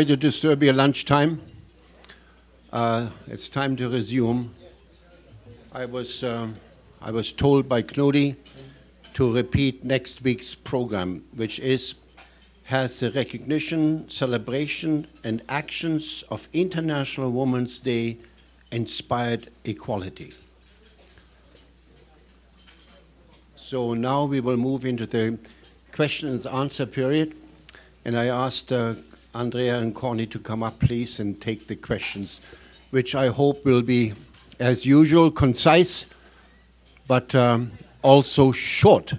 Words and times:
Sorry 0.00 0.06
to 0.06 0.16
disturb 0.16 0.62
your 0.62 0.72
lunchtime. 0.72 1.42
Uh, 2.72 3.10
it's 3.26 3.50
time 3.50 3.76
to 3.76 3.90
resume. 3.90 4.50
I 5.74 5.84
was, 5.84 6.24
um, 6.24 6.54
I 7.02 7.10
was 7.10 7.34
told 7.34 7.68
by 7.68 7.82
Knudi 7.82 8.36
to 9.12 9.34
repeat 9.34 9.84
next 9.84 10.22
week's 10.22 10.54
program, 10.54 11.22
which 11.34 11.58
is 11.58 11.96
has 12.64 13.00
the 13.00 13.10
recognition, 13.10 14.08
celebration, 14.08 15.06
and 15.22 15.42
actions 15.50 16.24
of 16.30 16.48
International 16.54 17.30
Women's 17.30 17.78
Day 17.78 18.16
inspired 18.72 19.50
equality. 19.66 20.32
So 23.54 23.92
now 23.92 24.24
we 24.24 24.40
will 24.40 24.56
move 24.56 24.86
into 24.86 25.04
the 25.04 25.38
question 25.92 26.30
and 26.30 26.46
answer 26.46 26.86
period. 26.86 27.34
And 28.06 28.16
I 28.16 28.28
asked 28.28 28.72
uh, 28.72 28.94
Andrea 29.34 29.78
and 29.78 29.94
Connie 29.94 30.26
to 30.26 30.38
come 30.38 30.62
up, 30.62 30.78
please, 30.80 31.20
and 31.20 31.40
take 31.40 31.66
the 31.68 31.76
questions, 31.76 32.40
which 32.90 33.14
I 33.14 33.28
hope 33.28 33.64
will 33.64 33.82
be, 33.82 34.12
as 34.58 34.84
usual, 34.84 35.30
concise, 35.30 36.06
but 37.06 37.34
um, 37.34 37.70
also 38.02 38.50
short. 38.52 39.14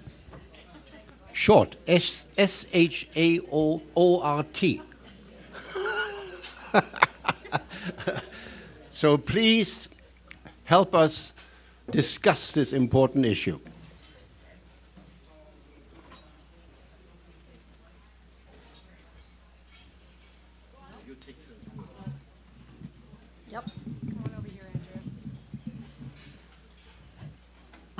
Short. 1.33 1.77
S 1.87 2.65
H 2.73 3.07
A 3.15 3.39
O 3.51 3.81
O 3.95 4.21
R 4.21 4.43
T. 4.51 4.81
so 8.91 9.17
please 9.17 9.89
help 10.65 10.93
us 10.93 11.33
discuss 11.89 12.51
this 12.51 12.73
important 12.73 13.25
issue. 13.25 13.59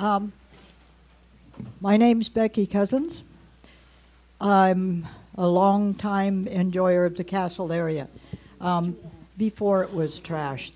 Um, 0.02 0.32
my 1.80 1.96
name's 1.96 2.28
Becky 2.28 2.66
Cousins. 2.66 3.22
I'm 4.40 5.06
a 5.38 5.46
long 5.46 5.94
time 5.94 6.48
enjoyer 6.48 7.04
of 7.04 7.16
the 7.16 7.22
castle 7.22 7.72
area. 7.72 8.08
Um, 8.60 8.96
before 9.38 9.84
it 9.84 9.94
was 9.94 10.18
trashed, 10.18 10.72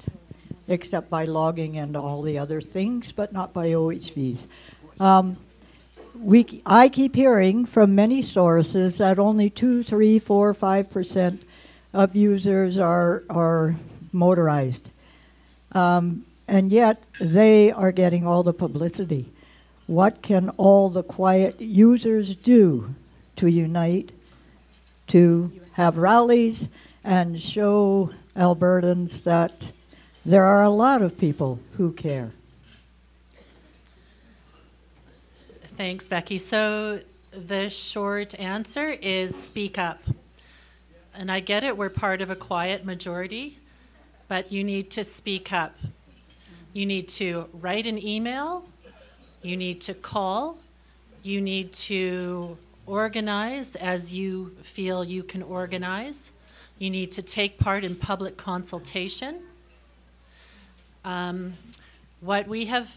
except 0.69 1.11
by 1.11 1.25
logging 1.25 1.77
and 1.77 1.97
all 1.97 2.23
the 2.23 2.39
other 2.39 2.61
things, 2.61 3.11
but 3.11 3.33
not 3.33 3.53
by 3.53 3.71
OHVs. 3.71 4.47
Um, 5.01 5.37
we, 6.21 6.63
I 6.65 6.89
keep 6.89 7.17
hearing 7.17 7.67
from 7.67 7.97
many 7.97 8.23
sources 8.23 8.99
that 8.99 9.19
only 9.19 9.51
two, 9.51 9.83
three, 9.83 10.21
four, 10.21 10.55
five 10.55 10.89
percent 10.89 11.43
of 11.93 12.15
users 12.15 12.79
are 12.79 13.25
are 13.29 13.75
motorized. 14.13 14.89
Um, 15.73 16.25
and 16.49 16.71
yet 16.71 17.03
they 17.21 17.73
are 17.73 17.93
getting 17.93 18.27
all 18.27 18.43
the 18.43 18.53
publicity. 18.53 19.27
What 19.87 20.23
can 20.23 20.51
all 20.51 20.91
the 20.91 21.03
quiet 21.03 21.61
users 21.61 22.35
do 22.35 22.95
to 23.37 23.49
unite, 23.49 24.11
to 25.09 25.53
have 25.73 25.97
rallies, 25.97 26.69
and 27.05 27.39
show 27.39 28.11
Albertans 28.37 29.23
that 29.23 29.71
there 30.25 30.45
are 30.45 30.63
a 30.63 30.71
lot 30.71 31.03
of 31.03 31.19
people 31.19 31.61
who 31.77 31.93
care? 31.93 32.33
Thanks, 35.77 36.09
Becky. 36.09 36.39
So 36.39 37.01
the 37.31 37.69
short 37.69 38.35
answer 38.41 38.97
is 39.03 39.37
speak 39.37 39.79
up. 39.79 40.01
And 41.15 41.31
I 41.31 41.41
get 41.41 41.65
it, 41.65 41.77
we're 41.77 41.91
part 41.91 42.23
of 42.23 42.31
a 42.31 42.37
quiet 42.37 42.85
majority, 42.85 43.59
but 44.27 44.51
you 44.51 44.65
need 44.65 44.91
to 44.93 45.05
speak 45.05 45.53
up. 45.53 45.75
You 46.77 46.85
need 46.85 47.09
to 47.09 47.49
write 47.55 47.87
an 47.87 47.97
email, 48.07 48.63
you 49.41 49.57
need 49.57 49.81
to 49.81 49.95
call, 49.95 50.59
you 51.23 51.41
need 51.41 51.73
to 51.73 52.59
organize 52.85 53.77
as 53.77 54.13
you 54.13 54.55
feel 54.63 55.03
you 55.03 55.23
can 55.23 55.43
organize, 55.43 56.33
you 56.79 56.91
need 56.91 57.13
to 57.13 57.23
take 57.23 57.59
part 57.59 57.83
in 57.83 57.97
public 57.97 58.37
consultation. 58.37 59.41
Um, 61.03 61.55
what 62.21 62.47
we 62.47 62.67
have 62.67 62.95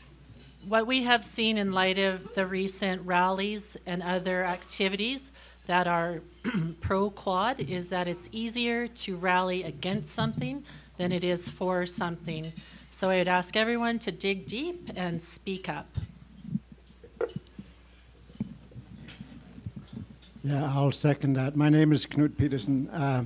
what 0.67 0.85
we 0.85 1.03
have 1.03 1.23
seen 1.23 1.57
in 1.57 1.71
light 1.71 1.97
of 1.97 2.35
the 2.35 2.45
recent 2.45 3.01
rallies 3.05 3.77
and 3.85 4.03
other 4.03 4.43
activities 4.43 5.31
that 5.67 5.87
are 5.87 6.21
pro 6.81 7.11
quad 7.11 7.61
is 7.61 7.89
that 7.91 8.09
it's 8.09 8.27
easier 8.33 8.89
to 8.89 9.15
rally 9.15 9.63
against 9.63 10.11
something 10.11 10.65
than 10.97 11.13
it 11.13 11.23
is 11.23 11.47
for 11.47 11.85
something. 11.85 12.51
So 12.91 13.09
I 13.09 13.17
would 13.17 13.27
ask 13.27 13.55
everyone 13.55 13.99
to 13.99 14.11
dig 14.11 14.47
deep 14.47 14.89
and 14.95 15.21
speak 15.21 15.69
up. 15.69 15.87
Yeah, 20.43 20.73
I'll 20.73 20.89
second 20.89 21.33
that. 21.33 21.55
My 21.55 21.69
name 21.69 21.91
is 21.91 22.07
Knut 22.07 22.35
Peterson. 22.35 22.89
Uh, 22.89 23.25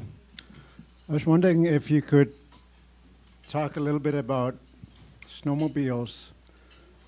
I 1.08 1.14
was 1.14 1.26
wondering 1.26 1.66
if 1.66 1.90
you 1.90 2.02
could 2.02 2.34
talk 3.48 3.78
a 3.78 3.80
little 3.80 4.02
bit 4.02 4.16
about 4.16 4.56
snowmobiles. 5.28 6.32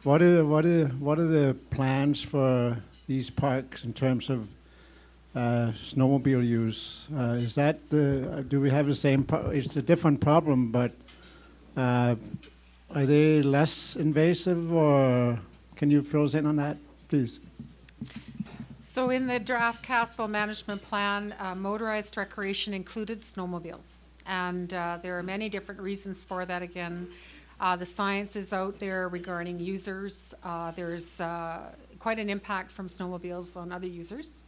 What 0.03 0.21
are 0.21 0.45
what 0.45 0.65
are 0.65 0.87
what 0.87 1.19
are 1.19 1.27
the 1.27 1.55
plans 1.71 2.21
for 2.21 2.77
these 3.07 3.29
parks 3.29 3.83
in 3.83 3.93
terms 3.93 4.29
of 4.29 4.49
uh, 5.35 5.73
snowmobile 5.75 6.47
use? 6.47 7.09
Uh, 7.13 7.37
is 7.37 7.55
that 7.55 7.89
the 7.89 8.45
do 8.47 8.61
we 8.61 8.69
have 8.69 8.87
the 8.87 8.95
same? 8.95 9.23
Pro- 9.25 9.49
it's 9.49 9.75
a 9.75 9.81
different 9.81 10.21
problem, 10.21 10.71
but 10.71 10.93
uh, 11.75 12.15
are 12.93 13.05
they 13.05 13.41
less 13.41 13.95
invasive, 13.95 14.71
or 14.71 15.39
can 15.75 15.91
you 15.91 16.01
fill 16.01 16.23
us 16.23 16.33
in 16.33 16.45
on 16.45 16.55
that, 16.57 16.77
please? 17.09 17.39
So 18.79 19.09
in 19.09 19.27
the 19.27 19.39
draft 19.39 19.83
castle 19.83 20.27
management 20.27 20.81
plan, 20.81 21.35
uh, 21.39 21.55
motorized 21.55 22.15
recreation 22.15 22.73
included 22.73 23.21
snowmobiles. 23.21 24.05
And 24.25 24.73
uh, 24.73 24.99
there 25.01 25.17
are 25.19 25.23
many 25.23 25.49
different 25.49 25.81
reasons 25.81 26.23
for 26.23 26.45
that. 26.45 26.61
Again, 26.61 27.07
uh, 27.59 27.75
the 27.75 27.85
science 27.85 28.35
is 28.35 28.53
out 28.53 28.79
there 28.79 29.09
regarding 29.09 29.59
users. 29.59 30.33
Uh, 30.43 30.71
there's 30.71 31.19
uh, 31.19 31.71
quite 31.99 32.19
an 32.19 32.29
impact 32.29 32.71
from 32.71 32.87
snowmobiles 32.87 33.57
on 33.57 33.71
other 33.71 33.87
users. 33.87 34.43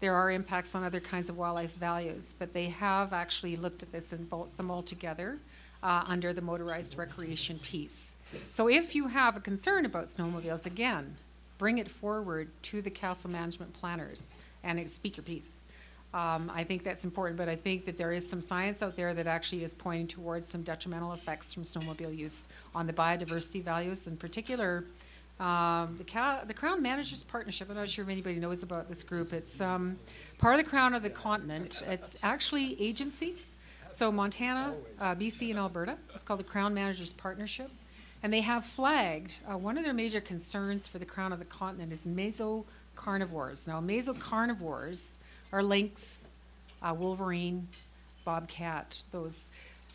There 0.00 0.14
are 0.14 0.32
impacts 0.32 0.74
on 0.74 0.82
other 0.82 1.00
kinds 1.00 1.28
of 1.28 1.36
wildlife 1.36 1.74
values, 1.74 2.34
but 2.36 2.52
they 2.52 2.66
have 2.66 3.12
actually 3.12 3.54
looked 3.54 3.84
at 3.84 3.92
this 3.92 4.12
and 4.12 4.28
bulked 4.28 4.56
them 4.56 4.70
all 4.70 4.82
together 4.82 5.38
uh, 5.82 6.04
under 6.06 6.32
the 6.32 6.40
motorized 6.40 6.96
recreation 6.96 7.58
piece. 7.58 8.16
So 8.50 8.68
if 8.68 8.94
you 8.94 9.08
have 9.08 9.36
a 9.36 9.40
concern 9.40 9.84
about 9.84 10.08
snowmobiles, 10.08 10.66
again, 10.66 11.16
bring 11.58 11.78
it 11.78 11.88
forward 11.88 12.50
to 12.62 12.82
the 12.82 12.90
castle 12.90 13.30
management 13.30 13.72
planners 13.74 14.36
and 14.64 14.88
speak 14.90 15.16
your 15.16 15.24
piece. 15.24 15.68
Um, 16.14 16.52
I 16.54 16.62
think 16.62 16.84
that's 16.84 17.04
important, 17.04 17.38
but 17.38 17.48
I 17.48 17.56
think 17.56 17.86
that 17.86 17.96
there 17.96 18.12
is 18.12 18.28
some 18.28 18.42
science 18.42 18.82
out 18.82 18.96
there 18.96 19.14
that 19.14 19.26
actually 19.26 19.64
is 19.64 19.74
pointing 19.74 20.06
towards 20.06 20.46
some 20.46 20.62
detrimental 20.62 21.12
effects 21.14 21.54
from 21.54 21.62
snowmobile 21.62 22.16
use 22.16 22.48
on 22.74 22.86
the 22.86 22.92
biodiversity 22.92 23.62
values, 23.62 24.06
in 24.06 24.16
particular. 24.16 24.84
Um, 25.40 25.96
the, 25.96 26.04
the, 26.46 26.54
Crown 26.54 26.82
Managers 26.82 27.22
Partnership, 27.22 27.70
I'm 27.70 27.76
not 27.76 27.88
sure 27.88 28.04
if 28.04 28.10
anybody 28.10 28.38
knows 28.38 28.62
about 28.62 28.88
this 28.88 29.02
group. 29.02 29.32
It's 29.32 29.60
um, 29.60 29.98
part 30.38 30.58
of 30.58 30.64
the 30.64 30.70
Crown 30.70 30.94
of 30.94 31.02
the 31.02 31.10
continent. 31.10 31.82
It's 31.88 32.16
actually 32.22 32.80
agencies 32.80 33.56
so 33.92 34.10
Montana, 34.10 34.74
uh, 35.00 35.14
BC, 35.14 35.50
and 35.50 35.58
Alberta. 35.58 35.96
It's 36.14 36.22
called 36.24 36.40
the 36.40 36.44
Crown 36.44 36.72
Managers 36.72 37.12
Partnership. 37.12 37.70
And 38.22 38.32
they 38.32 38.40
have 38.40 38.64
flagged 38.64 39.38
uh, 39.50 39.58
one 39.58 39.76
of 39.76 39.84
their 39.84 39.92
major 39.92 40.20
concerns 40.20 40.88
for 40.88 40.98
the 40.98 41.04
crown 41.04 41.32
of 41.32 41.38
the 41.38 41.44
continent 41.44 41.92
is 41.92 42.04
mesocarnivores. 42.04 43.68
Now, 43.68 43.80
mesocarnivores 43.80 45.18
are 45.52 45.62
lynx, 45.62 46.30
uh, 46.82 46.94
wolverine, 46.96 47.68
bobcat. 48.24 49.02
Those, 49.10 49.50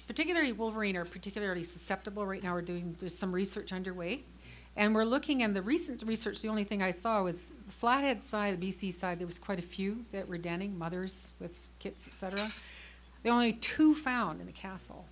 particularly 0.07 0.51
wolverine, 0.51 0.95
are 0.95 1.05
particularly 1.05 1.63
susceptible. 1.63 2.25
Right 2.25 2.43
now, 2.43 2.53
we're 2.53 2.61
doing 2.61 2.95
there's 2.99 3.17
some 3.17 3.31
research 3.31 3.73
underway, 3.73 4.21
and 4.75 4.93
we're 4.93 5.05
looking. 5.05 5.41
And 5.41 5.55
the 5.55 5.61
recent 5.61 6.03
research, 6.05 6.41
the 6.41 6.49
only 6.49 6.65
thing 6.65 6.83
I 6.83 6.91
saw 6.91 7.23
was 7.23 7.55
the 7.65 7.71
Flathead 7.71 8.21
side, 8.21 8.59
the 8.59 8.67
BC 8.71 8.93
side. 8.93 9.19
There 9.19 9.27
was 9.27 9.39
quite 9.39 9.59
a 9.59 9.63
few 9.63 10.05
that 10.11 10.27
were 10.27 10.37
denning, 10.37 10.77
mothers 10.77 11.31
with 11.39 11.65
kits, 11.79 12.09
etc. 12.09 12.51
There 13.23 13.31
are 13.31 13.35
only 13.35 13.53
two 13.53 13.95
found 13.95 14.39
in 14.39 14.45
the 14.45 14.53
castle. 14.53 15.05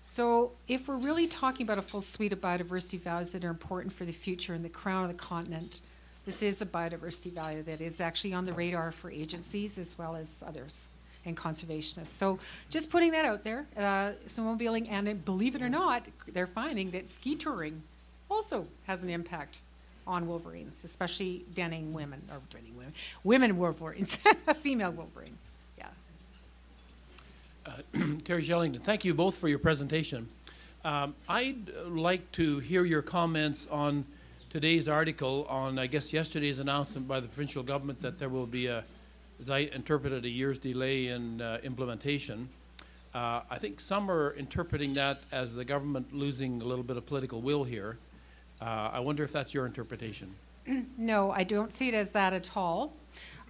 So, 0.00 0.52
if 0.68 0.88
we're 0.88 0.96
really 0.96 1.26
talking 1.26 1.66
about 1.66 1.78
a 1.78 1.82
full 1.82 2.00
suite 2.00 2.32
of 2.32 2.40
biodiversity 2.40 3.00
values 3.00 3.30
that 3.32 3.44
are 3.44 3.50
important 3.50 3.92
for 3.92 4.04
the 4.04 4.12
future 4.12 4.54
in 4.54 4.62
the 4.62 4.68
crown 4.68 5.04
of 5.04 5.08
the 5.10 5.22
continent, 5.22 5.80
this 6.24 6.42
is 6.42 6.62
a 6.62 6.66
biodiversity 6.66 7.32
value 7.32 7.62
that 7.64 7.80
is 7.80 8.00
actually 8.00 8.32
on 8.32 8.44
the 8.44 8.52
radar 8.52 8.92
for 8.92 9.10
agencies 9.10 9.76
as 9.76 9.98
well 9.98 10.14
as 10.14 10.42
others 10.46 10.86
and 11.24 11.36
conservationists. 11.36 12.06
So, 12.06 12.38
just 12.70 12.90
putting 12.90 13.10
that 13.12 13.24
out 13.24 13.44
there, 13.44 13.66
uh, 13.76 14.12
snowmobiling, 14.26 14.88
and 14.90 15.24
believe 15.24 15.54
it 15.54 15.62
or 15.62 15.68
not, 15.68 16.06
they're 16.32 16.46
finding 16.46 16.90
that 16.92 17.08
ski 17.08 17.34
touring 17.34 17.82
also 18.30 18.66
has 18.86 19.04
an 19.04 19.10
impact 19.10 19.60
on 20.06 20.26
wolverines, 20.26 20.84
especially 20.84 21.44
denning 21.54 21.92
women, 21.92 22.22
or 22.30 22.40
denning 22.50 22.76
women, 22.76 22.94
women 23.24 23.58
wolverines, 23.58 24.18
female 24.62 24.92
wolverines. 24.92 25.40
Terry 28.24 28.42
Shellington, 28.42 28.80
thank 28.80 29.04
you 29.04 29.14
both 29.14 29.36
for 29.36 29.48
your 29.48 29.58
presentation. 29.58 30.28
Um, 30.84 31.14
I'd 31.28 31.70
like 31.86 32.30
to 32.32 32.58
hear 32.60 32.84
your 32.84 33.02
comments 33.02 33.66
on 33.70 34.04
today's 34.50 34.88
article 34.88 35.46
on, 35.48 35.78
I 35.78 35.86
guess, 35.86 36.12
yesterday's 36.12 36.58
announcement 36.58 37.08
by 37.08 37.20
the 37.20 37.26
provincial 37.26 37.62
government 37.62 38.00
that 38.00 38.18
there 38.18 38.28
will 38.28 38.46
be 38.46 38.66
a, 38.66 38.84
as 39.40 39.50
I 39.50 39.58
interpreted, 39.58 40.24
a 40.24 40.28
year's 40.28 40.58
delay 40.58 41.08
in 41.08 41.40
uh, 41.40 41.58
implementation. 41.62 42.48
Uh, 43.14 43.40
I 43.50 43.58
think 43.58 43.80
some 43.80 44.10
are 44.10 44.32
interpreting 44.34 44.94
that 44.94 45.18
as 45.32 45.54
the 45.54 45.64
government 45.64 46.14
losing 46.14 46.62
a 46.62 46.64
little 46.64 46.84
bit 46.84 46.96
of 46.96 47.06
political 47.06 47.40
will 47.40 47.64
here. 47.64 47.98
Uh, 48.60 48.90
I 48.92 49.00
wonder 49.00 49.22
if 49.24 49.32
that's 49.32 49.52
your 49.54 49.66
interpretation. 49.66 50.34
No, 50.98 51.30
I 51.30 51.44
don't 51.44 51.72
see 51.72 51.88
it 51.88 51.94
as 51.94 52.12
that 52.12 52.34
at 52.34 52.54
all. 52.54 52.92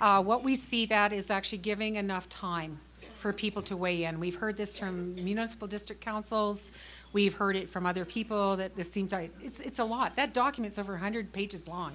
Uh, 0.00 0.22
what 0.22 0.44
we 0.44 0.54
see 0.54 0.86
that 0.86 1.12
is 1.12 1.30
actually 1.30 1.58
giving 1.58 1.96
enough 1.96 2.28
time 2.28 2.78
for 3.18 3.32
people 3.32 3.62
to 3.62 3.76
weigh 3.76 4.04
in. 4.04 4.20
We've 4.20 4.36
heard 4.36 4.56
this 4.56 4.78
from 4.78 5.14
municipal 5.16 5.66
district 5.66 6.00
councils. 6.00 6.72
We've 7.12 7.34
heard 7.34 7.56
it 7.56 7.68
from 7.68 7.84
other 7.84 8.04
people 8.04 8.56
that 8.56 8.76
this 8.76 8.90
seems 8.90 9.12
like 9.12 9.32
it's, 9.42 9.60
it's 9.60 9.80
a 9.80 9.84
lot. 9.84 10.16
That 10.16 10.32
document's 10.32 10.78
over 10.78 10.92
100 10.92 11.32
pages 11.32 11.66
long. 11.66 11.92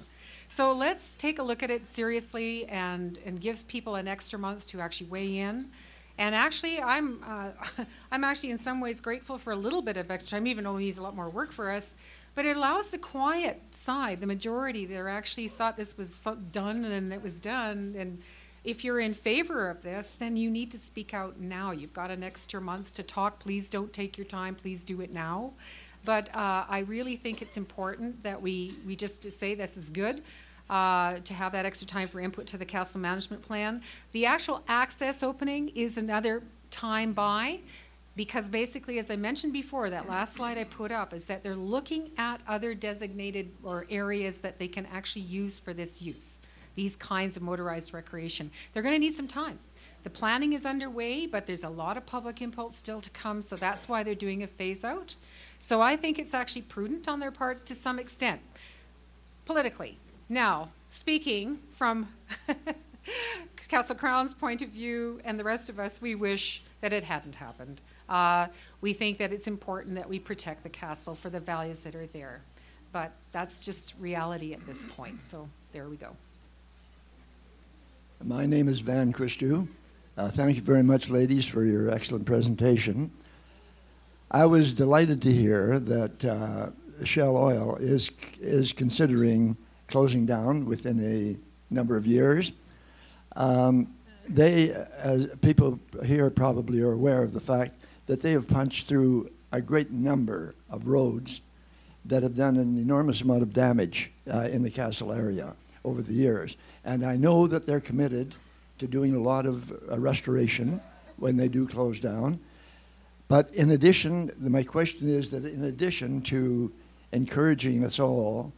So 0.48 0.72
let's 0.72 1.16
take 1.16 1.38
a 1.38 1.42
look 1.42 1.62
at 1.62 1.70
it 1.70 1.86
seriously 1.86 2.66
and, 2.66 3.18
and 3.24 3.40
give 3.40 3.66
people 3.66 3.94
an 3.94 4.06
extra 4.06 4.38
month 4.38 4.66
to 4.68 4.80
actually 4.80 5.06
weigh 5.06 5.38
in. 5.38 5.70
And 6.18 6.34
actually, 6.34 6.80
I'm, 6.80 7.24
uh, 7.26 7.50
I'm 8.12 8.22
actually 8.22 8.50
in 8.50 8.58
some 8.58 8.80
ways 8.80 9.00
grateful 9.00 9.38
for 9.38 9.52
a 9.52 9.56
little 9.56 9.82
bit 9.82 9.96
of 9.96 10.10
extra 10.10 10.38
time, 10.38 10.46
even 10.46 10.64
though 10.64 10.76
it 10.76 10.80
needs 10.80 10.98
a 10.98 11.02
lot 11.02 11.16
more 11.16 11.28
work 11.28 11.52
for 11.52 11.70
us. 11.70 11.96
But 12.34 12.46
it 12.46 12.56
allows 12.56 12.90
the 12.90 12.98
quiet 12.98 13.62
side, 13.70 14.20
the 14.20 14.26
majority 14.26 14.86
that 14.86 15.06
actually 15.06 15.48
thought 15.48 15.76
this 15.76 15.96
was 15.96 16.26
done 16.50 16.84
and 16.84 17.12
it 17.12 17.22
was 17.22 17.40
done. 17.40 17.94
And 17.96 18.20
if 18.64 18.82
you're 18.82 19.00
in 19.00 19.14
favor 19.14 19.68
of 19.68 19.82
this, 19.82 20.16
then 20.16 20.36
you 20.36 20.50
need 20.50 20.70
to 20.70 20.78
speak 20.78 21.14
out 21.14 21.38
now. 21.38 21.70
You've 21.70 21.92
got 21.92 22.10
an 22.10 22.22
extra 22.22 22.60
month 22.60 22.94
to 22.94 23.02
talk. 23.02 23.38
Please 23.38 23.68
don't 23.70 23.92
take 23.92 24.16
your 24.16 24.24
time. 24.26 24.54
Please 24.54 24.84
do 24.84 25.00
it 25.00 25.12
now. 25.12 25.52
But 26.04 26.34
uh, 26.34 26.64
I 26.68 26.84
really 26.86 27.16
think 27.16 27.42
it's 27.42 27.56
important 27.56 28.22
that 28.22 28.40
we, 28.40 28.74
we 28.86 28.96
just 28.96 29.30
say 29.32 29.54
this 29.54 29.76
is 29.76 29.88
good. 29.88 30.22
Uh, 30.70 31.18
to 31.24 31.34
have 31.34 31.52
that 31.52 31.66
extra 31.66 31.86
time 31.86 32.08
for 32.08 32.20
input 32.20 32.46
to 32.46 32.56
the 32.56 32.64
castle 32.64 32.98
management 32.98 33.42
plan. 33.42 33.82
The 34.12 34.24
actual 34.24 34.62
access 34.66 35.22
opening 35.22 35.68
is 35.74 35.98
another 35.98 36.42
time 36.70 37.12
by 37.12 37.60
because 38.16 38.48
basically, 38.48 38.98
as 38.98 39.10
I 39.10 39.16
mentioned 39.16 39.52
before, 39.52 39.90
that 39.90 40.08
last 40.08 40.34
slide 40.34 40.56
I 40.56 40.64
put 40.64 40.92
up 40.92 41.12
is 41.12 41.24
that 41.26 41.42
they're 41.42 41.56
looking 41.56 42.10
at 42.16 42.40
other 42.46 42.74
designated 42.74 43.50
or 43.62 43.86
areas 43.90 44.38
that 44.38 44.58
they 44.58 44.68
can 44.68 44.86
actually 44.86 45.26
use 45.26 45.58
for 45.58 45.74
this 45.74 46.00
use, 46.00 46.42
these 46.74 46.96
kinds 46.96 47.36
of 47.36 47.42
motorized 47.42 47.94
recreation. 47.94 48.50
They're 48.72 48.82
going 48.82 48.94
to 48.94 48.98
need 48.98 49.14
some 49.14 49.28
time. 49.28 49.58
The 50.04 50.10
planning 50.10 50.52
is 50.52 50.66
underway, 50.66 51.26
but 51.26 51.46
there's 51.46 51.64
a 51.64 51.68
lot 51.68 51.96
of 51.96 52.04
public 52.04 52.42
impulse 52.42 52.76
still 52.76 53.00
to 53.00 53.10
come, 53.10 53.40
so 53.40 53.56
that's 53.56 53.88
why 53.88 54.02
they're 54.02 54.14
doing 54.14 54.42
a 54.42 54.46
phase 54.46 54.84
out. 54.84 55.14
So 55.58 55.80
I 55.80 55.96
think 55.96 56.18
it's 56.18 56.34
actually 56.34 56.62
prudent 56.62 57.08
on 57.08 57.20
their 57.20 57.30
part 57.30 57.64
to 57.66 57.74
some 57.74 57.98
extent, 57.98 58.42
politically. 59.46 59.98
Now, 60.28 60.68
speaking 60.90 61.58
from 61.72 62.08
Castle 63.68 63.96
Crown's 63.96 64.34
point 64.34 64.60
of 64.60 64.68
view 64.68 65.20
and 65.24 65.40
the 65.40 65.44
rest 65.44 65.70
of 65.70 65.78
us, 65.78 66.02
we 66.02 66.14
wish 66.14 66.62
that 66.82 66.92
it 66.92 67.04
hadn't 67.04 67.34
happened. 67.34 67.80
Uh, 68.08 68.48
we 68.82 68.92
think 68.92 69.16
that 69.18 69.32
it's 69.32 69.46
important 69.46 69.94
that 69.94 70.08
we 70.08 70.18
protect 70.18 70.62
the 70.62 70.68
castle 70.68 71.14
for 71.14 71.30
the 71.30 71.40
values 71.40 71.82
that 71.82 71.94
are 71.94 72.06
there. 72.06 72.42
But 72.92 73.12
that's 73.32 73.64
just 73.64 73.94
reality 73.98 74.52
at 74.52 74.64
this 74.66 74.84
point, 74.84 75.22
so 75.22 75.48
there 75.72 75.88
we 75.88 75.96
go. 75.96 76.14
My 78.22 78.46
name 78.46 78.68
is 78.68 78.80
Van 78.80 79.12
Christou. 79.12 79.68
Uh, 80.16 80.28
thank 80.28 80.56
you 80.56 80.62
very 80.62 80.82
much, 80.82 81.10
ladies, 81.10 81.44
for 81.44 81.64
your 81.64 81.90
excellent 81.90 82.24
presentation. 82.24 83.10
I 84.30 84.46
was 84.46 84.72
delighted 84.72 85.20
to 85.22 85.32
hear 85.32 85.78
that 85.80 86.24
uh, 86.24 86.70
Shell 87.04 87.36
Oil 87.36 87.76
is, 87.76 88.10
is 88.40 88.72
considering 88.72 89.56
closing 89.88 90.24
down 90.24 90.64
within 90.64 91.00
a 91.00 91.36
number 91.74 91.96
of 91.96 92.06
years. 92.06 92.52
Um, 93.36 93.94
they, 94.26 94.70
as 94.70 95.26
people 95.42 95.78
here 96.04 96.30
probably 96.30 96.80
are 96.80 96.92
aware 96.92 97.22
of 97.22 97.34
the 97.34 97.40
fact 97.40 97.74
that 98.06 98.22
they 98.22 98.32
have 98.32 98.48
punched 98.48 98.86
through 98.86 99.30
a 99.52 99.60
great 99.60 99.90
number 99.90 100.54
of 100.70 100.86
roads 100.86 101.42
that 102.06 102.22
have 102.22 102.36
done 102.36 102.56
an 102.56 102.78
enormous 102.78 103.20
amount 103.20 103.42
of 103.42 103.52
damage 103.52 104.12
uh, 104.32 104.40
in 104.40 104.62
the 104.62 104.70
castle 104.70 105.12
area 105.12 105.54
over 105.84 106.00
the 106.00 106.14
years. 106.14 106.56
And 106.84 107.04
I 107.04 107.16
know 107.16 107.46
that 107.46 107.66
they're 107.66 107.80
committed 107.80 108.34
to 108.78 108.86
doing 108.86 109.14
a 109.14 109.20
lot 109.20 109.46
of 109.46 109.72
uh, 109.72 109.98
restoration 109.98 110.80
when 111.16 111.36
they 111.36 111.48
do 111.48 111.66
close 111.66 112.00
down. 112.00 112.40
But 113.28 113.52
in 113.54 113.70
addition, 113.70 114.30
my 114.38 114.62
question 114.62 115.08
is 115.08 115.30
that 115.30 115.44
in 115.44 115.64
addition 115.64 116.20
to 116.22 116.70
encouraging 117.12 117.84
us 117.84 117.98
all 117.98 118.52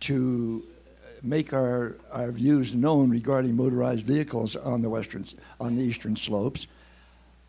to 0.00 0.64
make 1.22 1.52
our, 1.52 1.96
our 2.10 2.30
views 2.30 2.74
known 2.74 3.10
regarding 3.10 3.54
motorized 3.54 4.04
vehicles 4.04 4.56
on 4.56 4.82
the 4.82 4.88
western 4.88 5.24
on 5.60 5.76
the 5.76 5.82
eastern 5.82 6.16
slopes, 6.16 6.66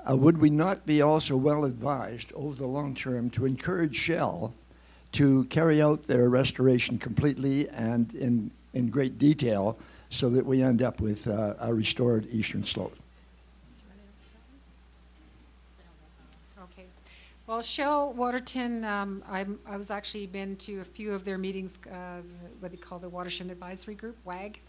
uh, 0.09 0.15
would 0.15 0.37
we 0.37 0.49
not 0.49 0.85
be 0.85 1.01
also 1.01 1.35
well 1.35 1.65
advised 1.65 2.31
over 2.33 2.55
the 2.55 2.67
long 2.67 2.95
term 2.95 3.29
to 3.31 3.45
encourage 3.45 3.95
Shell 3.95 4.53
to 5.13 5.45
carry 5.45 5.81
out 5.81 6.03
their 6.03 6.29
restoration 6.29 6.97
completely 6.97 7.67
and 7.69 8.13
in, 8.15 8.51
in 8.73 8.89
great 8.89 9.17
detail 9.17 9.77
so 10.09 10.29
that 10.29 10.45
we 10.45 10.61
end 10.61 10.81
up 10.81 10.99
with 10.99 11.27
uh, 11.27 11.55
a 11.59 11.73
restored 11.73 12.25
eastern 12.31 12.63
slope? 12.63 12.95
Okay. 16.63 16.85
Well, 17.47 17.61
Shell 17.61 18.13
Waterton, 18.13 18.83
um, 18.83 19.23
I 19.29 19.45
was 19.77 19.91
actually 19.91 20.27
been 20.27 20.55
to 20.57 20.81
a 20.81 20.85
few 20.85 21.13
of 21.13 21.23
their 21.23 21.37
meetings, 21.37 21.79
uh, 21.91 22.21
what 22.59 22.71
they 22.71 22.77
call 22.77 22.99
the 22.99 23.09
Watershed 23.09 23.49
Advisory 23.51 23.95
Group, 23.95 24.17
WAG. 24.25 24.59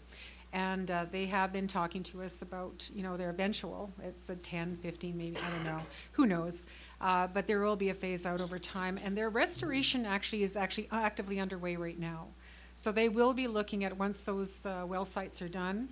And 0.53 0.91
uh, 0.91 1.05
they 1.09 1.25
have 1.27 1.53
been 1.53 1.67
talking 1.67 2.03
to 2.03 2.21
us 2.23 2.41
about, 2.41 2.89
you 2.93 3.03
know, 3.03 3.15
their 3.15 3.29
eventual, 3.29 3.89
it's 4.03 4.29
a 4.29 4.35
10, 4.35 4.75
15, 4.77 5.17
maybe, 5.17 5.37
I 5.37 5.49
don't 5.49 5.63
know, 5.63 5.81
who 6.11 6.25
knows. 6.25 6.65
Uh, 6.99 7.27
but 7.27 7.47
there 7.47 7.61
will 7.61 7.77
be 7.77 7.89
a 7.89 7.93
phase 7.93 8.25
out 8.25 8.41
over 8.41 8.59
time. 8.59 8.99
And 9.01 9.17
their 9.17 9.29
restoration 9.29 10.05
actually 10.05 10.43
is 10.43 10.57
actually 10.57 10.89
actively 10.91 11.39
underway 11.39 11.77
right 11.77 11.97
now. 11.97 12.27
So 12.75 12.91
they 12.91 13.09
will 13.09 13.33
be 13.33 13.47
looking 13.47 13.83
at, 13.83 13.97
once 13.97 14.23
those 14.23 14.65
uh, 14.65 14.85
well 14.87 15.05
sites 15.05 15.41
are 15.41 15.49
done, 15.49 15.89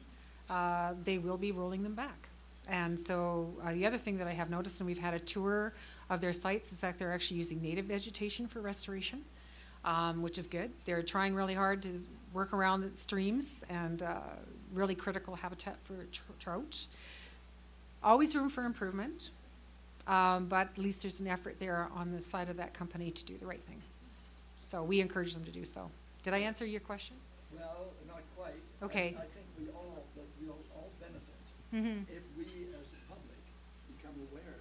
uh, 0.50 0.94
they 1.04 1.18
will 1.18 1.38
be 1.38 1.52
rolling 1.52 1.84
them 1.84 1.94
back. 1.94 2.30
And 2.68 3.00
so 3.00 3.54
uh, 3.64 3.74
the 3.74 3.86
other 3.86 3.98
thing 3.98 4.18
that 4.18 4.28
I 4.28 4.34
have 4.34 4.50
noticed, 4.50 4.80
and 4.80 4.88
we've 4.88 5.00
had 5.00 5.14
a 5.14 5.20
tour 5.20 5.74
of 6.10 6.22
their 6.22 6.34
sites, 6.34 6.72
is 6.72 6.82
that 6.82 7.00
they're 7.00 7.14
actually 7.14 7.38
using 7.38 7.62
native 7.62 7.86
vegetation 7.86 8.48
for 8.48 8.62
restoration, 8.62 9.24
um, 9.86 10.22
which 10.22 10.38
is 10.38 10.48
good. 10.48 10.72
They're 10.86 11.04
trying 11.04 11.36
really 11.36 11.56
hard 11.56 11.82
to 11.84 12.00
work 12.34 12.54
around 12.54 12.82
the 12.82 12.96
streams 12.96 13.64
and 13.70 14.04
uh, 14.04 14.20
really 14.74 14.96
critical 14.96 15.36
habitat 15.36 15.78
for 15.84 16.06
tr- 16.12 16.22
trout. 16.40 16.86
Always 18.04 18.36
room 18.36 18.50
for 18.50 18.64
improvement, 18.66 19.32
um, 20.08 20.46
but 20.46 20.70
at 20.70 20.78
least 20.78 21.02
there's 21.02 21.22
an 21.22 21.28
effort 21.28 21.60
there 21.60 21.90
on 21.96 22.12
the 22.12 22.22
side 22.22 22.50
of 22.50 22.58
that 22.58 22.74
company 22.74 23.12
to 23.12 23.26
do 23.26 23.38
the 23.38 23.48
right 23.48 23.62
thing. 23.64 23.82
So 24.58 24.84
we 24.84 25.02
encourage 25.02 25.34
them 25.34 25.44
to 25.46 25.52
do 25.52 25.66
so. 25.66 25.90
Did 26.30 26.36
I 26.36 26.46
answer 26.46 26.64
your 26.64 26.80
question? 26.82 27.16
Well, 27.58 27.88
not 28.08 28.22
quite. 28.38 28.54
Okay. 28.84 29.16
I, 29.18 29.22
I 29.24 29.26
think 29.34 29.48
we 29.58 29.66
all, 29.74 30.06
that 30.16 30.26
we'll 30.40 30.54
all 30.76 30.92
benefit 31.02 31.24
Mm-hmm. 31.74 32.02
if 32.14 32.22
we 32.38 32.44
as 32.70 32.94
a 32.94 33.02
public 33.10 33.38
become 33.98 34.14
aware 34.32 34.58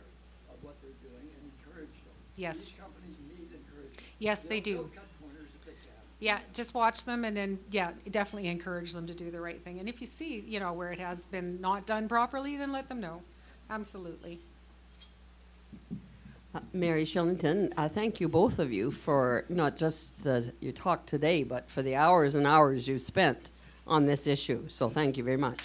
of 0.50 0.56
what 0.64 0.76
they're 0.80 0.96
doing 1.02 1.28
and 1.28 1.52
encourage 1.60 1.88
them. 1.92 2.16
Yes. 2.36 2.56
These 2.56 2.72
companies 2.80 3.16
need 3.28 3.48
encouragement. 3.52 4.00
Yes, 4.18 4.44
they 4.44 4.60
They'll- 4.60 4.62
do. 4.62 4.74
They'll 4.76 4.84
cut 5.02 5.04
corners 5.20 5.48
if 5.60 5.64
they 5.66 5.72
can. 5.72 5.92
Yeah, 6.20 6.38
just 6.54 6.72
watch 6.72 7.04
them 7.04 7.26
and 7.26 7.36
then, 7.36 7.58
yeah, 7.70 7.90
definitely 8.10 8.48
encourage 8.48 8.94
them 8.94 9.06
to 9.06 9.12
do 9.14 9.30
the 9.30 9.40
right 9.42 9.60
thing. 9.62 9.78
And 9.78 9.90
if 9.90 10.00
you 10.00 10.06
see, 10.06 10.40
you 10.40 10.58
know, 10.60 10.72
where 10.72 10.90
it 10.90 11.00
has 11.00 11.18
been 11.26 11.60
not 11.60 11.84
done 11.84 12.08
properly, 12.08 12.56
then 12.56 12.72
let 12.72 12.88
them 12.88 13.00
know. 13.00 13.20
Absolutely. 13.68 14.38
Uh, 16.54 16.60
Mary 16.72 17.04
Shillington, 17.04 17.70
I 17.76 17.88
thank 17.88 18.22
you 18.22 18.28
both 18.28 18.58
of 18.58 18.72
you 18.72 18.90
for 18.90 19.44
not 19.50 19.76
just 19.76 20.18
the, 20.22 20.50
your 20.60 20.72
talk 20.72 21.04
today, 21.04 21.42
but 21.42 21.68
for 21.68 21.82
the 21.82 21.94
hours 21.94 22.34
and 22.34 22.46
hours 22.46 22.88
you 22.88 22.98
spent 22.98 23.50
on 23.86 24.06
this 24.06 24.26
issue. 24.26 24.66
So 24.68 24.88
thank 24.88 25.18
you 25.18 25.24
very 25.24 25.36
much. 25.36 25.58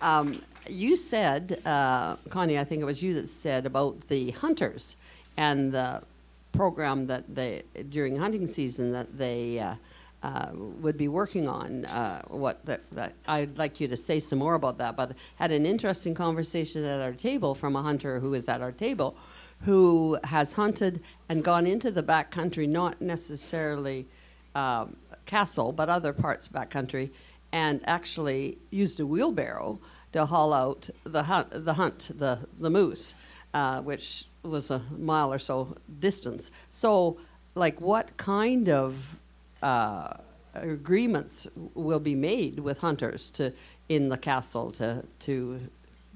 Um, 0.00 0.40
you 0.68 0.94
said, 0.94 1.60
uh, 1.66 2.14
Connie, 2.28 2.60
I 2.60 2.62
think 2.62 2.82
it 2.82 2.84
was 2.84 3.02
you 3.02 3.12
that 3.14 3.28
said 3.28 3.66
about 3.66 4.02
the 4.02 4.30
hunters 4.30 4.94
and 5.36 5.72
the 5.72 6.04
program 6.52 7.08
that 7.08 7.34
they, 7.34 7.62
during 7.88 8.16
hunting 8.16 8.46
season, 8.46 8.92
that 8.92 9.18
they 9.18 9.58
uh, 9.58 9.74
uh, 10.22 10.50
would 10.52 10.96
be 10.96 11.08
working 11.08 11.48
on. 11.48 11.84
Uh, 11.84 12.22
what 12.28 12.64
that, 12.66 12.82
that 12.92 13.14
I'd 13.26 13.56
like 13.58 13.80
you 13.80 13.88
to 13.88 13.96
say 13.96 14.20
some 14.20 14.38
more 14.38 14.54
about 14.54 14.78
that. 14.78 14.96
But 14.96 15.12
had 15.36 15.52
an 15.52 15.66
interesting 15.66 16.14
conversation 16.14 16.84
at 16.84 17.00
our 17.00 17.12
table 17.12 17.54
from 17.54 17.76
a 17.76 17.82
hunter 17.82 18.20
who 18.20 18.34
is 18.34 18.48
at 18.48 18.60
our 18.60 18.72
table, 18.72 19.16
who 19.64 20.18
has 20.24 20.52
hunted 20.52 21.02
and 21.28 21.42
gone 21.44 21.66
into 21.66 21.90
the 21.90 22.02
backcountry, 22.02 22.68
not 22.68 23.00
necessarily 23.00 24.06
um, 24.54 24.96
Castle, 25.26 25.72
but 25.72 25.88
other 25.88 26.12
parts 26.12 26.46
of 26.46 26.52
backcountry, 26.52 27.10
and 27.52 27.80
actually 27.86 28.58
used 28.70 28.98
a 28.98 29.06
wheelbarrow 29.06 29.78
to 30.12 30.24
haul 30.24 30.52
out 30.52 30.88
the 31.04 31.22
hunt, 31.22 31.48
the 31.50 31.74
hunt, 31.74 32.10
the, 32.18 32.46
the 32.58 32.70
moose, 32.70 33.14
uh, 33.54 33.80
which 33.82 34.24
was 34.42 34.70
a 34.70 34.80
mile 34.96 35.32
or 35.32 35.38
so 35.38 35.76
distance. 36.00 36.50
So, 36.70 37.18
like, 37.54 37.80
what 37.80 38.16
kind 38.16 38.68
of 38.68 39.18
uh, 39.62 40.14
agreements 40.54 41.48
will 41.74 42.00
be 42.00 42.14
made 42.14 42.58
with 42.58 42.78
hunters 42.78 43.30
to 43.30 43.52
in 43.88 44.08
the 44.08 44.18
castle 44.18 44.70
to 44.72 45.04
to 45.20 45.60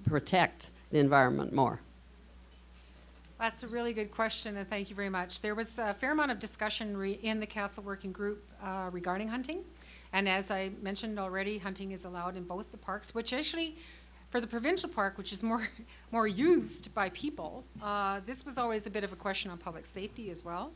protect 0.08 0.70
the 0.90 0.99
environment 0.99 1.52
more? 1.52 1.80
That's 3.42 3.64
a 3.64 3.66
really 3.66 3.92
good 3.92 4.12
question, 4.12 4.56
and 4.56 4.70
thank 4.70 4.88
you 4.88 4.94
very 4.94 5.08
much. 5.08 5.40
There 5.40 5.56
was 5.56 5.78
a 5.78 5.94
fair 5.94 6.12
amount 6.12 6.30
of 6.30 6.38
discussion 6.38 6.96
re- 6.96 7.18
in 7.22 7.40
the 7.40 7.46
Castle 7.46 7.82
Working 7.82 8.12
Group 8.12 8.44
uh, 8.62 8.88
regarding 8.92 9.26
hunting. 9.26 9.64
And 10.12 10.28
as 10.28 10.52
I 10.52 10.70
mentioned 10.80 11.18
already, 11.18 11.58
hunting 11.58 11.90
is 11.90 12.04
allowed 12.04 12.37
in 12.37 12.44
both 12.44 12.70
the 12.70 12.76
parks, 12.76 13.16
which 13.16 13.32
actually, 13.32 13.76
for 14.30 14.40
the 14.40 14.46
provincial 14.46 14.88
park, 14.88 15.18
which 15.18 15.32
is 15.32 15.42
more, 15.42 15.68
more 16.12 16.28
used 16.28 16.94
by 16.94 17.08
people, 17.08 17.64
uh, 17.82 18.20
this 18.26 18.46
was 18.46 18.58
always 18.58 18.87
a 18.87 18.90
bit 18.90 19.02
of 19.02 19.12
a 19.12 19.16
question 19.16 19.50
on 19.50 19.58
public 19.58 19.87
safety 19.87 20.30
as 20.30 20.44
well. 20.44 20.70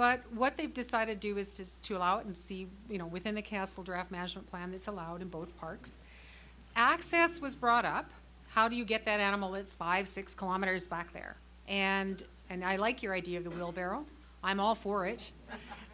But 0.00 0.22
what 0.34 0.56
they've 0.56 0.72
decided 0.72 1.20
to 1.20 1.28
do 1.28 1.36
is 1.36 1.58
to, 1.58 1.82
to 1.82 1.98
allow 1.98 2.20
it 2.20 2.24
and 2.24 2.34
see, 2.34 2.68
you 2.88 2.96
know, 2.96 3.04
within 3.04 3.34
the 3.34 3.42
castle 3.42 3.84
draft 3.84 4.10
management 4.10 4.46
plan, 4.46 4.72
it's 4.72 4.86
allowed 4.86 5.20
in 5.20 5.28
both 5.28 5.54
parks. 5.58 6.00
Access 6.74 7.38
was 7.38 7.54
brought 7.54 7.84
up. 7.84 8.10
How 8.48 8.66
do 8.66 8.76
you 8.76 8.86
get 8.86 9.04
that 9.04 9.20
animal 9.20 9.50
that's 9.50 9.74
five, 9.74 10.08
six 10.08 10.34
kilometers 10.34 10.88
back 10.88 11.12
there? 11.12 11.36
And, 11.68 12.22
and 12.48 12.64
I 12.64 12.76
like 12.76 13.02
your 13.02 13.12
idea 13.12 13.36
of 13.36 13.44
the 13.44 13.50
wheelbarrow. 13.50 14.06
I'm 14.42 14.58
all 14.58 14.74
for 14.74 15.04
it. 15.04 15.32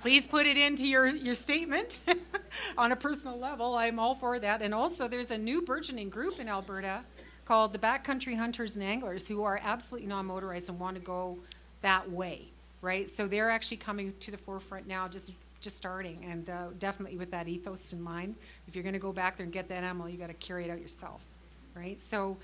Please 0.00 0.24
put 0.24 0.46
it 0.46 0.56
into 0.56 0.86
your, 0.86 1.08
your 1.08 1.34
statement 1.34 1.98
on 2.78 2.92
a 2.92 2.96
personal 2.96 3.36
level. 3.36 3.74
I'm 3.74 3.98
all 3.98 4.14
for 4.14 4.38
that. 4.38 4.62
And 4.62 4.72
also, 4.72 5.08
there's 5.08 5.32
a 5.32 5.38
new 5.38 5.62
burgeoning 5.62 6.10
group 6.10 6.38
in 6.38 6.48
Alberta 6.48 7.00
called 7.44 7.72
the 7.72 7.80
Backcountry 7.80 8.36
Hunters 8.36 8.76
and 8.76 8.84
Anglers 8.84 9.26
who 9.26 9.42
are 9.42 9.58
absolutely 9.64 10.06
non 10.06 10.26
motorized 10.26 10.68
and 10.68 10.78
want 10.78 10.94
to 10.94 11.02
go 11.02 11.38
that 11.82 12.08
way, 12.08 12.52
right? 12.86 13.08
So 13.08 13.26
they're 13.26 13.50
actually 13.50 13.78
coming 13.78 14.14
to 14.20 14.30
the 14.30 14.38
forefront 14.38 14.86
now, 14.86 15.08
just 15.08 15.32
just 15.60 15.76
starting, 15.76 16.24
and 16.30 16.48
uh, 16.48 16.66
definitely 16.78 17.18
with 17.18 17.30
that 17.32 17.48
ethos 17.48 17.92
in 17.92 18.00
mind. 18.00 18.36
If 18.68 18.76
you're 18.76 18.84
going 18.84 18.92
to 18.92 18.98
go 18.98 19.12
back 19.12 19.36
there 19.36 19.44
and 19.44 19.52
get 19.52 19.68
that 19.68 19.82
animal, 19.82 20.08
you 20.08 20.18
got 20.18 20.28
to 20.28 20.34
carry 20.34 20.64
it 20.64 20.70
out 20.70 20.80
yourself, 20.80 21.22
right? 21.74 21.98
So 21.98 22.36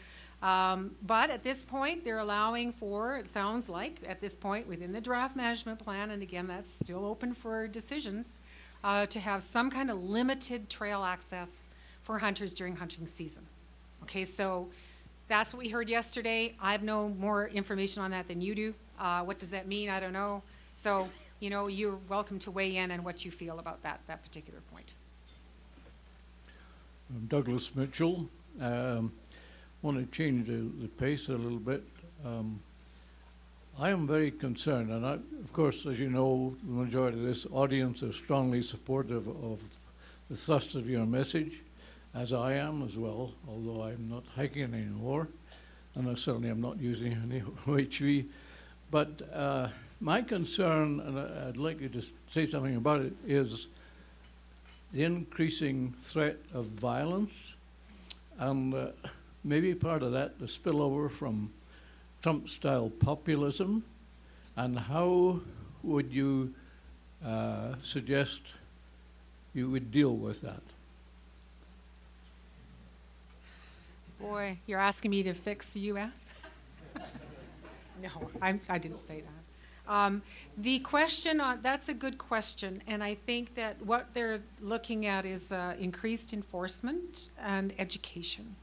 um, 0.43 0.97
but 1.07 1.31
at 1.31 1.45
this 1.45 1.63
point, 1.63 2.03
they're 2.03 2.19
allowing 2.19 2.73
for, 2.73 3.17
it 3.17 3.29
sounds 3.29 3.69
like, 3.69 4.01
at 4.09 4.21
this 4.21 4.35
point 4.35 4.67
within 4.67 4.93
the 4.93 5.01
draft 5.01 5.37
management 5.37 5.79
plan, 5.79 6.11
and 6.11 6.21
again, 6.21 6.49
that's 6.49 6.69
still 6.69 7.05
open 7.05 7.33
for 7.33 7.69
decisions, 7.69 8.41
uh, 8.83 9.07
to 9.07 9.21
have 9.21 9.43
some 9.43 9.71
kind 9.71 9.89
of 9.89 10.03
limited 10.03 10.69
trail 10.69 11.05
access 11.05 11.71
for 12.03 12.19
hunters 12.19 12.53
during 12.53 12.75
hunting 12.75 13.07
season. 13.07 13.47
Okay, 14.03 14.25
so 14.25 14.69
that's 15.29 15.55
what 15.55 15.63
we 15.63 15.69
heard 15.69 15.89
yesterday. 15.89 16.57
I 16.61 16.73
have 16.73 16.83
no 16.83 17.09
more 17.09 17.47
information 17.47 18.03
on 18.03 18.11
that 18.11 18.27
than 18.27 18.41
you 18.41 18.57
do. 18.57 18.75
Uh, 19.03 19.21
what 19.25 19.37
does 19.41 19.51
that 19.51 19.67
mean? 19.67 19.91
I 19.91 19.99
don't 19.99 20.13
know. 20.13 20.45
So, 20.77 21.09
you 21.41 21.51
know, 21.51 21.67
you're 21.67 21.99
welcome 22.09 22.39
to 22.39 22.53
weigh 22.53 22.77
in 22.77 22.93
on 22.93 23.03
what 23.03 23.25
you 23.25 23.33
feel 23.33 23.59
about 23.59 23.83
that, 23.83 24.01
that 24.07 24.23
particular 24.23 24.61
point. 24.73 24.95
I'm 27.11 27.27
Douglas 27.27 27.75
Mitchell. 27.75 28.29
Um, 28.61 29.13
want 29.83 29.99
to 29.99 30.17
change 30.17 30.47
the, 30.47 30.71
the 30.81 30.87
pace 30.87 31.27
a 31.27 31.33
little 31.33 31.59
bit. 31.59 31.83
Um, 32.25 32.61
I 33.77 33.91
am 33.91 34.07
very 34.07 34.31
concerned, 34.31 34.93
and 34.93 35.05
I, 35.05 35.15
of 35.15 35.53
course, 35.53 35.85
as 35.85 35.99
you 35.99 36.09
know, 36.09 36.55
the 36.63 36.71
majority 36.71 37.19
of 37.19 37.25
this 37.25 37.45
audience 37.51 38.03
is 38.03 38.15
strongly 38.15 38.63
supportive 38.63 39.27
of 39.27 39.61
the 40.31 40.37
thrust 40.37 40.77
of 40.77 40.89
your 40.89 41.07
message, 41.07 41.61
as 42.15 42.33
I 42.33 42.53
am 42.53 42.85
as 42.85 42.97
well, 42.97 43.33
although 43.49 43.83
I'm 43.83 44.09
not 44.09 44.23
hiking 44.37 44.63
anymore, 44.63 45.27
and 45.97 46.09
I 46.09 46.15
certainly 46.15 46.51
am 46.51 46.61
not 46.61 46.79
using 46.79 47.15
any 47.15 47.41
OHV. 47.67 48.27
But 48.93 49.23
uh, 49.33 49.69
my 50.01 50.21
concern, 50.21 51.01
and 51.01 51.19
I'd 51.19 51.57
like 51.57 51.81
you 51.81 51.89
to 51.89 52.03
say 52.31 52.47
something 52.47 52.77
about 52.77 53.01
it, 53.01 53.15
is 53.27 53.69
the 54.93 55.03
increasing 55.03 55.95
threat 55.99 56.37
of 56.53 56.67
violence. 56.67 57.55
And 58.39 58.75
uh, 58.75 58.89
maybe 59.45 59.75
part 59.75 60.03
of 60.03 60.13
that 60.13 60.39
the 60.39 60.45
spillover 60.45 61.11
from 61.11 61.51
Trump 62.21 62.51
style 62.51 62.91
populism, 62.91 63.83
and 64.57 64.79
how 64.79 65.41
would 65.83 66.13
you 66.13 66.53
uh, 67.25 67.79
suggest 67.79 68.43
you 69.55 69.71
would 69.71 69.91
deal 69.91 70.15
with 70.15 70.43
that? 70.43 70.63
Boy, 74.21 74.59
you're 74.67 74.79
asking 74.79 75.11
me 75.11 75.23
to 75.23 75.33
fix 75.33 75.73
the 75.73 75.81
U.S.? 75.81 76.35
No, 78.03 78.31
I'm, 78.41 78.61
I 78.69 78.79
did 78.79 78.91
not 78.91 79.01
say 79.01 79.23
that. 79.23 79.93
Um, 79.93 80.23
the 80.59 80.79
question 80.81 81.41
on 81.41 81.61
that's 81.63 81.89
a 81.89 81.95
good 81.95 82.17
question, 82.19 82.83
and 82.87 83.03
I 83.03 83.17
think 83.27 83.55
that 83.57 83.85
what 83.85 84.07
they're 84.15 84.41
looking 84.61 85.07
at 85.07 85.27
is 85.27 85.51
uh, 85.51 85.75
increased 85.79 86.33
enforcement 86.33 87.31
and 87.41 87.73
education. 87.79 88.55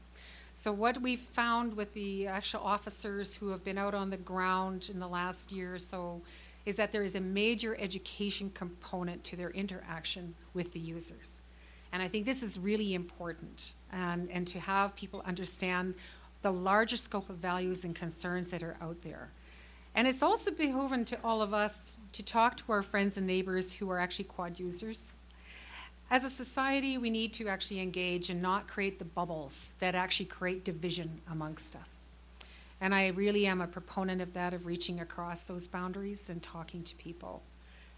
So 0.54 0.72
what 0.72 1.00
we've 1.00 1.20
found 1.20 1.74
with 1.74 1.92
the 1.94 2.26
actual 2.26 2.60
officers 2.60 3.34
who 3.34 3.48
have 3.48 3.64
been 3.64 3.78
out 3.78 3.94
on 3.94 4.10
the 4.10 4.16
ground 4.16 4.90
in 4.92 4.98
the 4.98 5.08
last 5.08 5.52
year 5.52 5.74
or 5.74 5.78
so 5.78 6.20
is 6.66 6.76
that 6.76 6.92
there 6.92 7.02
is 7.02 7.14
a 7.14 7.20
major 7.20 7.76
education 7.80 8.50
component 8.54 9.24
to 9.24 9.36
their 9.36 9.50
interaction 9.50 10.34
with 10.52 10.72
the 10.72 10.80
users. 10.80 11.40
And 11.92 12.02
I 12.02 12.08
think 12.08 12.26
this 12.26 12.42
is 12.42 12.58
really 12.58 12.94
important 12.94 13.72
and, 13.92 14.30
and 14.30 14.46
to 14.48 14.60
have 14.60 14.94
people 14.94 15.22
understand 15.26 15.94
the 16.42 16.52
larger 16.52 16.96
scope 16.96 17.28
of 17.30 17.36
values 17.36 17.84
and 17.84 17.94
concerns 17.94 18.48
that 18.50 18.62
are 18.62 18.76
out 18.80 19.02
there. 19.02 19.30
And 19.94 20.06
it's 20.06 20.22
also 20.22 20.50
behoven 20.50 21.04
to 21.06 21.18
all 21.24 21.42
of 21.42 21.52
us 21.52 21.96
to 22.12 22.22
talk 22.22 22.56
to 22.58 22.72
our 22.72 22.82
friends 22.82 23.16
and 23.16 23.26
neighbors 23.26 23.74
who 23.74 23.90
are 23.90 23.98
actually 23.98 24.26
quad 24.26 24.58
users 24.58 25.12
as 26.12 26.24
a 26.24 26.30
society, 26.30 26.98
we 26.98 27.08
need 27.08 27.32
to 27.34 27.46
actually 27.46 27.78
engage 27.78 28.30
and 28.30 28.42
not 28.42 28.66
create 28.66 28.98
the 28.98 29.04
bubbles 29.04 29.76
that 29.78 29.94
actually 29.94 30.26
create 30.26 30.64
division 30.64 31.20
amongst 31.30 31.76
us. 31.76 32.08
And 32.80 32.92
I 32.92 33.08
really 33.08 33.46
am 33.46 33.60
a 33.60 33.68
proponent 33.68 34.20
of 34.20 34.32
that, 34.32 34.52
of 34.52 34.66
reaching 34.66 34.98
across 34.98 35.44
those 35.44 35.68
boundaries 35.68 36.28
and 36.28 36.42
talking 36.42 36.82
to 36.82 36.96
people 36.96 37.42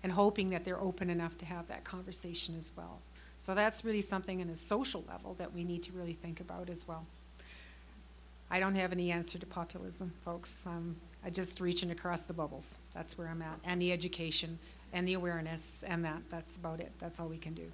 and 0.02 0.12
hoping 0.12 0.50
that 0.50 0.62
they're 0.62 0.80
open 0.80 1.08
enough 1.08 1.38
to 1.38 1.46
have 1.46 1.68
that 1.68 1.84
conversation 1.84 2.54
as 2.58 2.72
well. 2.76 3.00
So 3.38 3.54
that's 3.54 3.82
really 3.82 4.02
something 4.02 4.40
in 4.40 4.50
a 4.50 4.56
social 4.56 5.04
level 5.08 5.34
that 5.38 5.54
we 5.54 5.64
need 5.64 5.82
to 5.84 5.92
really 5.92 6.12
think 6.12 6.40
about 6.40 6.68
as 6.68 6.87
well. 6.87 7.06
I 8.52 8.61
don't 8.61 8.75
have 8.75 8.92
any 8.92 9.11
answer 9.11 9.38
to 9.38 9.47
populism, 9.47 10.12
folks. 10.26 10.61
Um, 10.66 10.94
I 11.25 11.30
just 11.30 11.59
reaching 11.59 11.90
across 11.90 12.23
the 12.26 12.35
bubbles. 12.35 12.76
That's 12.92 13.16
where 13.16 13.26
I'm 13.28 13.40
at. 13.40 13.59
And 13.64 13.80
the 13.80 13.90
education 13.90 14.59
and 14.92 15.09
the 15.09 15.14
awareness 15.14 15.82
and 15.88 16.04
that. 16.04 16.21
That's 16.28 16.56
about 16.56 16.78
it. 16.80 16.92
That's 16.99 17.18
all 17.18 17.28
we 17.28 17.38
can 17.38 17.54
do. 17.54 17.64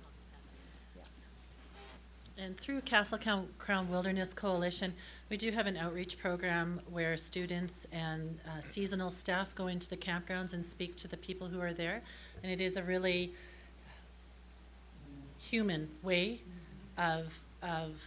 And 2.41 2.57
through 2.57 2.83
Castle 2.83 3.19
Crown 3.59 3.91
Wilderness 3.91 4.33
Coalition, 4.33 4.95
we 5.29 5.37
do 5.37 5.51
have 5.51 5.67
an 5.67 5.77
outreach 5.77 6.17
program 6.17 6.81
where 6.89 7.17
students 7.17 7.85
and 7.91 8.39
uh, 8.47 8.61
seasonal 8.61 9.11
staff 9.11 9.53
go 9.57 9.67
into 9.67 9.91
the 9.91 9.97
campgrounds 9.97 10.55
and 10.55 10.65
speak 10.65 10.95
to 10.95 11.09
the 11.09 11.17
people 11.17 11.49
who 11.49 11.61
are 11.61 11.73
there. 11.73 12.03
And 12.45 12.53
it 12.53 12.61
is 12.61 12.77
a 12.77 12.83
really 12.85 13.33
human 15.39 15.89
way 16.05 16.41
of, 16.97 17.37
of 17.65 18.01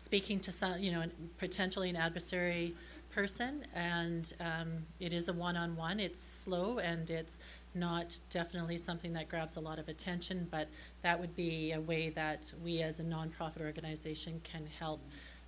speaking 0.00 0.40
to 0.40 0.50
some, 0.50 0.78
you 0.78 0.90
know, 0.90 1.04
potentially 1.38 1.90
an 1.90 1.96
adversary 1.96 2.74
person. 3.10 3.64
And 3.74 4.32
um, 4.40 4.86
it 4.98 5.12
is 5.12 5.28
a 5.28 5.32
one 5.32 5.56
on 5.56 5.76
one. 5.76 6.00
It's 6.00 6.20
slow 6.20 6.78
and 6.78 7.08
it's 7.10 7.38
not 7.74 8.18
definitely 8.30 8.78
something 8.78 9.12
that 9.12 9.28
grabs 9.28 9.56
a 9.56 9.60
lot 9.60 9.78
of 9.78 9.88
attention, 9.88 10.48
but 10.50 10.68
that 11.02 11.20
would 11.20 11.36
be 11.36 11.72
a 11.72 11.80
way 11.80 12.10
that 12.10 12.50
we 12.64 12.82
as 12.82 12.98
a 12.98 13.04
nonprofit 13.04 13.60
organization 13.60 14.40
can 14.42 14.66
help 14.78 15.00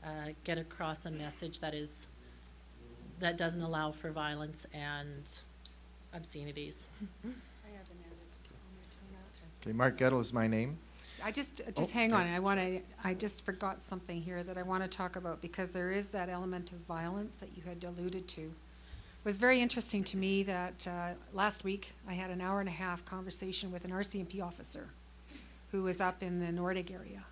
uh, 0.04 0.30
get 0.44 0.58
across 0.58 1.06
a 1.06 1.10
message 1.10 1.60
that 1.60 1.74
is 1.74 2.06
that 3.20 3.36
doesn't 3.38 3.62
allow 3.62 3.92
for 3.92 4.10
violence 4.10 4.66
and 4.74 5.40
obscenities. 6.14 6.88
Okay, 9.62 9.72
Mark 9.72 9.96
Gettle 9.96 10.18
is 10.18 10.32
my 10.32 10.48
name. 10.48 10.76
I 11.24 11.30
just, 11.30 11.62
just 11.76 11.94
Oh, 11.94 11.98
hang 11.98 12.12
on. 12.12 12.26
I 12.26 12.38
want 12.40 12.58
to, 12.58 12.80
I 13.04 13.14
just 13.14 13.44
forgot 13.44 13.80
something 13.80 14.20
here 14.20 14.42
that 14.42 14.58
I 14.58 14.62
want 14.62 14.82
to 14.82 14.88
talk 14.88 15.16
about, 15.16 15.40
because 15.40 15.70
there 15.70 15.92
is 15.92 16.10
that 16.10 16.28
element 16.28 16.72
of 16.72 16.78
violence 16.78 17.36
that 17.36 17.50
you 17.56 17.62
had 17.62 17.84
alluded 17.84 18.26
to. 18.28 18.42
It 18.42 19.24
was 19.24 19.38
very 19.38 19.60
interesting 19.60 20.02
to 20.04 20.16
me 20.16 20.42
that 20.42 20.86
uh, 20.88 21.10
last 21.32 21.62
week, 21.62 21.92
I 22.08 22.14
had 22.14 22.30
an 22.30 22.40
hour 22.40 22.60
and 22.60 22.68
a 22.68 22.72
half 22.72 23.04
conversation 23.04 23.70
with 23.70 23.84
an 23.84 23.92
RCMP 23.92 24.42
officer 24.42 24.88
who 25.70 25.84
was 25.84 26.00
up 26.00 26.22
in 26.22 26.40
the 26.40 26.50
Nordic 26.50 26.90
area. 26.90 27.24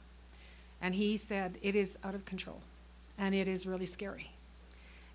And 0.80 0.94
he 0.94 1.16
said, 1.16 1.59
it 1.61 1.75
is 1.75 1.99
out 2.04 2.14
of 2.14 2.25
control, 2.25 2.61
and 3.18 3.35
it 3.35 3.49
is 3.49 3.66
really 3.66 3.87
scary. 3.87 4.30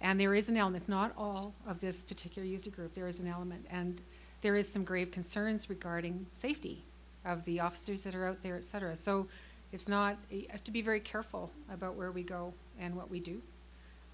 And 0.01 0.19
there 0.19 0.35
is 0.35 0.49
an 0.49 0.57
element, 0.57 0.81
it's 0.81 0.89
not 0.89 1.13
all 1.17 1.53
of 1.65 1.79
this 1.79 2.03
particular 2.03 2.45
user 2.45 2.69
group, 2.69 2.93
there 2.93 3.07
is 3.07 3.19
an 3.19 3.27
element, 3.27 3.65
and 3.69 4.01
there 4.41 4.55
is 4.55 4.67
some 4.67 4.83
grave 4.83 5.11
concerns 5.11 5.69
regarding 5.69 6.25
safety 6.33 6.83
of 7.25 7.43
the 7.45 7.59
officers 7.59 8.03
that 8.03 8.15
are 8.15 8.27
out 8.27 8.41
there, 8.43 8.55
et 8.55 8.63
cetera. 8.63 8.95
So 8.95 9.27
it's 9.71 9.89
not, 9.89 10.17
you 10.29 10.45
have 10.49 10.63
to 10.63 10.71
be 10.71 10.81
very 10.81 10.99
careful 10.99 11.51
about 11.73 11.95
where 11.95 12.11
we 12.11 12.23
go 12.23 12.53
and 12.79 12.95
what 12.95 13.09
we 13.09 13.19
do. 13.19 13.41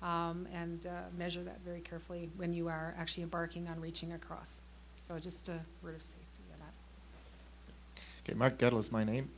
Um, 0.01 0.47
and 0.51 0.87
uh, 0.87 0.89
measure 1.15 1.43
that 1.43 1.59
very 1.63 1.81
carefully 1.81 2.27
when 2.35 2.53
you 2.53 2.67
are 2.67 2.95
actually 2.97 3.21
embarking 3.21 3.67
on 3.67 3.79
reaching 3.79 4.13
across. 4.13 4.63
So 4.95 5.19
just 5.19 5.47
a 5.49 5.59
word 5.83 5.95
of 5.95 6.01
safety 6.01 6.43
on 6.51 6.59
that. 6.59 8.01
Okay, 8.25 8.35
Mark 8.35 8.57
Gettle 8.57 8.79
is 8.79 8.91
my 8.91 9.03
name. 9.03 9.29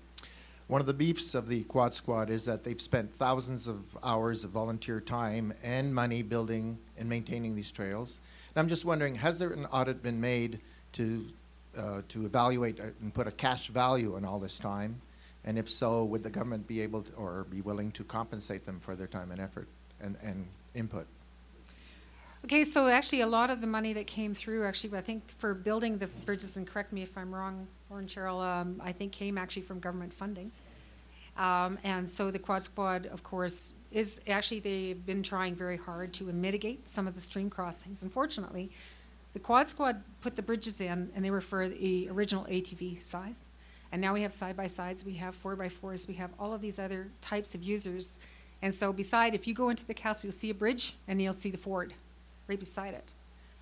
One 0.67 0.79
of 0.79 0.87
the 0.87 0.93
beefs 0.93 1.35
of 1.35 1.49
the 1.49 1.63
Quad 1.63 1.93
Squad 1.93 2.29
is 2.29 2.45
that 2.45 2.63
they've 2.63 2.79
spent 2.79 3.13
thousands 3.15 3.67
of 3.67 3.81
hours 4.01 4.45
of 4.45 4.51
volunteer 4.51 5.01
time 5.01 5.53
and 5.61 5.93
money 5.93 6.21
building 6.21 6.77
and 6.97 7.09
maintaining 7.09 7.55
these 7.55 7.69
trails. 7.69 8.21
And 8.55 8.61
I'm 8.61 8.69
just 8.69 8.85
wondering, 8.85 9.15
has 9.15 9.39
there 9.39 9.49
an 9.49 9.65
audit 9.65 10.01
been 10.01 10.21
made 10.21 10.61
to, 10.93 11.25
uh, 11.77 12.01
to 12.07 12.25
evaluate 12.25 12.79
uh, 12.79 12.83
and 13.01 13.13
put 13.13 13.27
a 13.27 13.31
cash 13.31 13.67
value 13.67 14.15
on 14.15 14.25
all 14.25 14.39
this 14.39 14.59
time? 14.59 15.01
And 15.45 15.57
if 15.57 15.69
so, 15.69 16.05
would 16.05 16.23
the 16.23 16.29
government 16.29 16.67
be 16.67 16.81
able 16.81 17.01
to, 17.03 17.13
or 17.13 17.45
be 17.49 17.61
willing 17.61 17.91
to 17.93 18.03
compensate 18.03 18.65
them 18.65 18.79
for 18.79 18.95
their 18.95 19.07
time 19.07 19.31
and 19.31 19.41
effort 19.41 19.67
and, 19.99 20.15
and 20.23 20.45
input? 20.73 21.05
Okay, 22.45 22.65
so 22.65 22.87
actually, 22.87 23.21
a 23.21 23.27
lot 23.27 23.49
of 23.49 23.61
the 23.61 23.67
money 23.67 23.93
that 23.93 24.05
came 24.05 24.33
through, 24.33 24.65
actually, 24.65 24.97
I 24.97 25.01
think 25.01 25.23
for 25.37 25.53
building 25.53 25.97
the 25.97 26.07
bridges, 26.07 26.57
and 26.57 26.67
correct 26.67 26.91
me 26.91 27.01
if 27.01 27.17
I'm 27.17 27.33
wrong, 27.33 27.67
Lauren 27.89 28.05
Cheryl, 28.05 28.41
um, 28.43 28.81
I 28.83 28.91
think 28.91 29.13
came 29.13 29.37
actually 29.37 29.61
from 29.61 29.79
government 29.79 30.13
funding. 30.13 30.51
Um, 31.37 31.79
and 31.83 32.09
so 32.09 32.31
the 32.31 32.39
Quad 32.39 32.61
Squad, 32.61 33.05
of 33.07 33.23
course, 33.23 33.73
is 33.91 34.19
actually 34.27 34.59
they've 34.59 35.05
been 35.05 35.23
trying 35.23 35.55
very 35.55 35.77
hard 35.77 36.13
to 36.13 36.25
mitigate 36.25 36.87
some 36.87 37.07
of 37.07 37.15
the 37.15 37.21
stream 37.21 37.49
crossings. 37.49 38.03
Unfortunately, 38.03 38.71
the 39.33 39.39
Quad 39.39 39.67
Squad 39.67 40.01
put 40.21 40.35
the 40.35 40.41
bridges 40.41 40.79
in, 40.79 41.11
and 41.15 41.25
they 41.25 41.31
were 41.31 41.41
for 41.41 41.67
the 41.67 42.07
original 42.09 42.45
ATV 42.45 43.01
size. 43.01 43.49
And 43.91 44.01
now 44.01 44.13
we 44.13 44.21
have 44.21 44.31
side 44.31 44.55
by 44.55 44.67
sides, 44.67 45.03
we 45.03 45.13
have 45.15 45.35
four 45.35 45.55
by 45.55 45.69
fours, 45.69 46.07
we 46.07 46.13
have 46.15 46.31
all 46.39 46.53
of 46.53 46.61
these 46.61 46.79
other 46.79 47.09
types 47.21 47.53
of 47.53 47.63
users. 47.63 48.19
And 48.61 48.73
so, 48.73 48.93
beside, 48.93 49.35
if 49.35 49.47
you 49.47 49.53
go 49.53 49.69
into 49.69 49.85
the 49.85 49.93
castle, 49.93 50.27
you'll 50.27 50.33
see 50.33 50.49
a 50.49 50.53
bridge 50.55 50.95
and 51.07 51.21
you'll 51.21 51.33
see 51.33 51.51
the 51.51 51.57
ford 51.57 51.93
right 52.47 52.59
beside 52.59 52.93
it. 52.93 53.11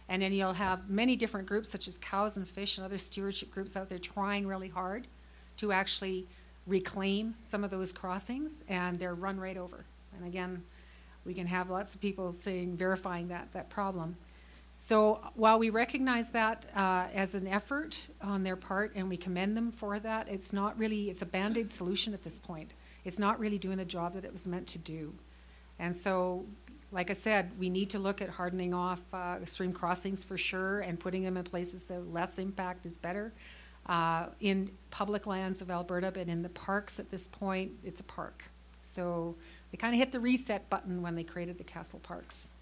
And 0.07 0.21
then 0.21 0.33
you'll 0.33 0.53
have 0.53 0.89
many 0.89 1.15
different 1.15 1.47
groups, 1.47 1.69
such 1.69 1.87
as 1.87 1.97
cows 1.97 2.37
and 2.37 2.47
fish 2.47 2.77
and 2.77 2.85
other 2.85 2.97
stewardship 2.97 3.51
groups 3.51 3.77
out 3.77 3.89
there 3.89 3.97
trying 3.97 4.45
really 4.45 4.67
hard 4.67 5.07
to 5.57 5.71
actually 5.71 6.27
reclaim 6.67 7.35
some 7.41 7.63
of 7.63 7.71
those 7.71 7.91
crossings, 7.91 8.63
and 8.67 8.99
they're 8.99 9.15
run 9.15 9.39
right 9.39 9.57
over. 9.57 9.85
And 10.15 10.25
again, 10.27 10.63
we 11.25 11.33
can 11.33 11.47
have 11.47 11.69
lots 11.69 11.95
of 11.95 12.01
people 12.01 12.31
saying, 12.31 12.75
verifying 12.75 13.27
that, 13.29 13.51
that 13.53 13.69
problem. 13.69 14.15
So 14.83 15.21
while 15.35 15.59
we 15.59 15.69
recognize 15.69 16.31
that 16.31 16.65
uh, 16.75 17.05
as 17.13 17.35
an 17.35 17.47
effort 17.47 18.01
on 18.19 18.41
their 18.41 18.55
part, 18.55 18.93
and 18.95 19.07
we 19.07 19.15
commend 19.15 19.55
them 19.55 19.71
for 19.71 19.99
that, 19.99 20.27
it's 20.27 20.53
not 20.53 20.75
really, 20.79 21.11
it's 21.11 21.21
a 21.21 21.25
band-aid 21.27 21.69
solution 21.69 22.15
at 22.15 22.23
this 22.23 22.39
point. 22.39 22.73
It's 23.05 23.19
not 23.19 23.39
really 23.39 23.59
doing 23.59 23.77
the 23.77 23.85
job 23.85 24.13
that 24.15 24.25
it 24.25 24.33
was 24.33 24.47
meant 24.47 24.65
to 24.69 24.79
do. 24.79 25.13
And 25.77 25.95
so 25.95 26.47
like 26.91 27.11
I 27.11 27.13
said, 27.13 27.51
we 27.59 27.69
need 27.69 27.91
to 27.91 27.99
look 27.99 28.23
at 28.23 28.29
hardening 28.29 28.73
off 28.73 29.01
uh, 29.13 29.45
stream 29.45 29.71
crossings 29.71 30.23
for 30.23 30.35
sure 30.35 30.79
and 30.79 30.99
putting 30.99 31.23
them 31.23 31.37
in 31.37 31.43
places 31.43 31.85
so 31.85 32.03
less 32.11 32.39
impact 32.39 32.87
is 32.87 32.97
better. 32.97 33.33
Uh, 33.85 34.29
in 34.39 34.71
public 34.89 35.27
lands 35.27 35.61
of 35.61 35.69
Alberta, 35.69 36.11
but 36.11 36.27
in 36.27 36.41
the 36.41 36.49
parks 36.49 36.99
at 36.99 37.11
this 37.11 37.27
point, 37.27 37.71
it's 37.83 37.99
a 37.99 38.03
park. 38.03 38.45
So 38.79 39.35
they 39.71 39.77
kind 39.77 39.93
of 39.93 39.99
hit 39.99 40.11
the 40.11 40.19
reset 40.19 40.71
button 40.71 41.03
when 41.03 41.13
they 41.13 41.23
created 41.23 41.59
the 41.59 41.63
castle 41.63 41.99
parks. 41.99 42.55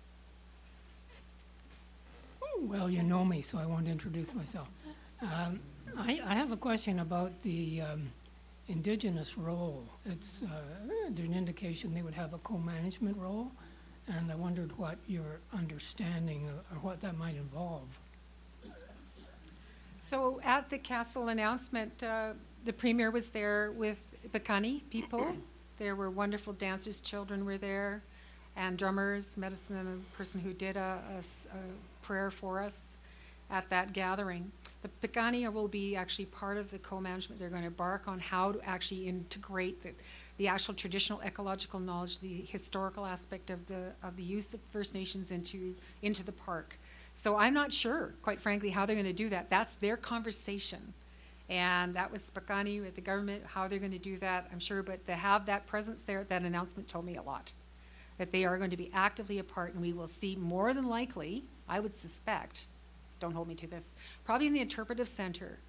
Well, 2.61 2.89
you 2.89 3.03
know 3.03 3.23
me, 3.23 3.41
so 3.41 3.57
I 3.57 3.65
won't 3.65 3.87
introduce 3.87 4.33
myself. 4.33 4.69
Um, 5.21 5.59
I, 5.97 6.21
I 6.25 6.33
have 6.35 6.51
a 6.51 6.57
question 6.57 6.99
about 6.99 7.41
the 7.41 7.81
um, 7.81 8.11
indigenous 8.67 9.37
role. 9.37 9.85
It's 10.05 10.43
uh, 10.43 10.91
an 11.07 11.33
indication 11.33 11.93
they 11.93 12.01
would 12.01 12.13
have 12.13 12.33
a 12.33 12.37
co-management 12.39 13.17
role 13.17 13.51
and 14.09 14.31
I 14.31 14.35
wondered 14.35 14.77
what 14.77 14.97
your 15.07 15.39
understanding 15.53 16.49
of, 16.49 16.77
or 16.77 16.79
what 16.81 17.01
that 17.01 17.17
might 17.17 17.35
involve. 17.35 17.87
So 19.99 20.41
at 20.43 20.69
the 20.69 20.77
castle 20.77 21.27
announcement, 21.27 22.01
uh, 22.01 22.33
the 22.65 22.73
premier 22.73 23.11
was 23.11 23.31
there 23.31 23.71
with 23.71 24.03
Piikani 24.31 24.81
people. 24.89 25.27
There 25.77 25.95
were 25.95 26.09
wonderful 26.09 26.53
dancers, 26.53 27.01
children 27.01 27.45
were 27.45 27.57
there, 27.57 28.03
and 28.55 28.77
drummers, 28.77 29.37
medicine, 29.37 29.77
and 29.77 30.01
a 30.01 30.17
person 30.17 30.41
who 30.41 30.53
did 30.53 30.75
a, 30.75 30.99
a, 31.15 31.19
a 31.19 31.98
prayer 32.09 32.31
for 32.31 32.59
us 32.59 32.97
at 33.51 33.69
that 33.69 33.93
gathering. 33.93 34.51
The 34.81 34.89
Piikani 35.07 35.51
will 35.53 35.67
be 35.67 35.95
actually 35.95 36.25
part 36.25 36.57
of 36.57 36.71
the 36.71 36.79
co-management. 36.79 37.39
They're 37.39 37.49
going 37.49 37.61
to 37.61 37.67
embark 37.67 38.07
on 38.07 38.17
how 38.19 38.53
to 38.53 38.59
actually 38.67 39.07
integrate 39.07 39.83
the, 39.83 39.91
the 40.37 40.47
actual 40.47 40.73
traditional 40.73 41.21
ecological 41.21 41.79
knowledge, 41.79 42.17
the 42.19 42.45
historical 42.47 43.05
aspect 43.05 43.51
of 43.51 43.59
the 43.67 43.91
of 44.01 44.15
the 44.15 44.23
use 44.23 44.55
of 44.55 44.59
First 44.71 44.95
Nations 44.95 45.29
into 45.29 45.75
into 46.01 46.23
the 46.23 46.31
park. 46.31 46.79
So 47.13 47.35
I'm 47.35 47.53
not 47.53 47.71
sure, 47.71 48.15
quite 48.23 48.41
frankly, 48.41 48.71
how 48.71 48.87
they're 48.87 48.95
going 48.95 49.15
to 49.17 49.23
do 49.25 49.29
that. 49.29 49.51
That's 49.51 49.75
their 49.75 49.97
conversation. 49.97 50.93
And 51.47 51.93
that 51.93 52.11
was 52.11 52.23
Piikani 52.35 52.81
with 52.81 52.95
the 52.95 53.01
government, 53.01 53.43
how 53.45 53.67
they're 53.67 53.85
going 53.85 53.99
to 54.01 54.07
do 54.11 54.17
that, 54.17 54.49
I'm 54.51 54.59
sure. 54.59 54.81
But 54.81 55.05
to 55.05 55.13
have 55.13 55.45
that 55.45 55.67
presence 55.67 56.01
there, 56.01 56.23
that 56.23 56.41
announcement 56.41 56.87
told 56.87 57.05
me 57.05 57.17
a 57.17 57.21
lot. 57.21 57.53
That 58.17 58.31
they 58.31 58.45
are 58.45 58.57
going 58.57 58.71
to 58.71 58.77
be 58.85 58.89
actively 58.93 59.37
a 59.39 59.43
part, 59.43 59.73
and 59.73 59.81
we 59.81 59.93
will 59.93 60.07
see 60.07 60.35
more 60.35 60.73
than 60.73 60.87
likely, 60.87 61.43
I 61.69 61.79
would 61.79 61.95
suspect, 61.95 62.65
don't 63.19 63.33
hold 63.33 63.47
me 63.47 63.55
to 63.55 63.67
this, 63.67 63.95
probably 64.25 64.47
in 64.47 64.53
the 64.53 64.59
interpretive 64.59 65.07
center, 65.07 65.59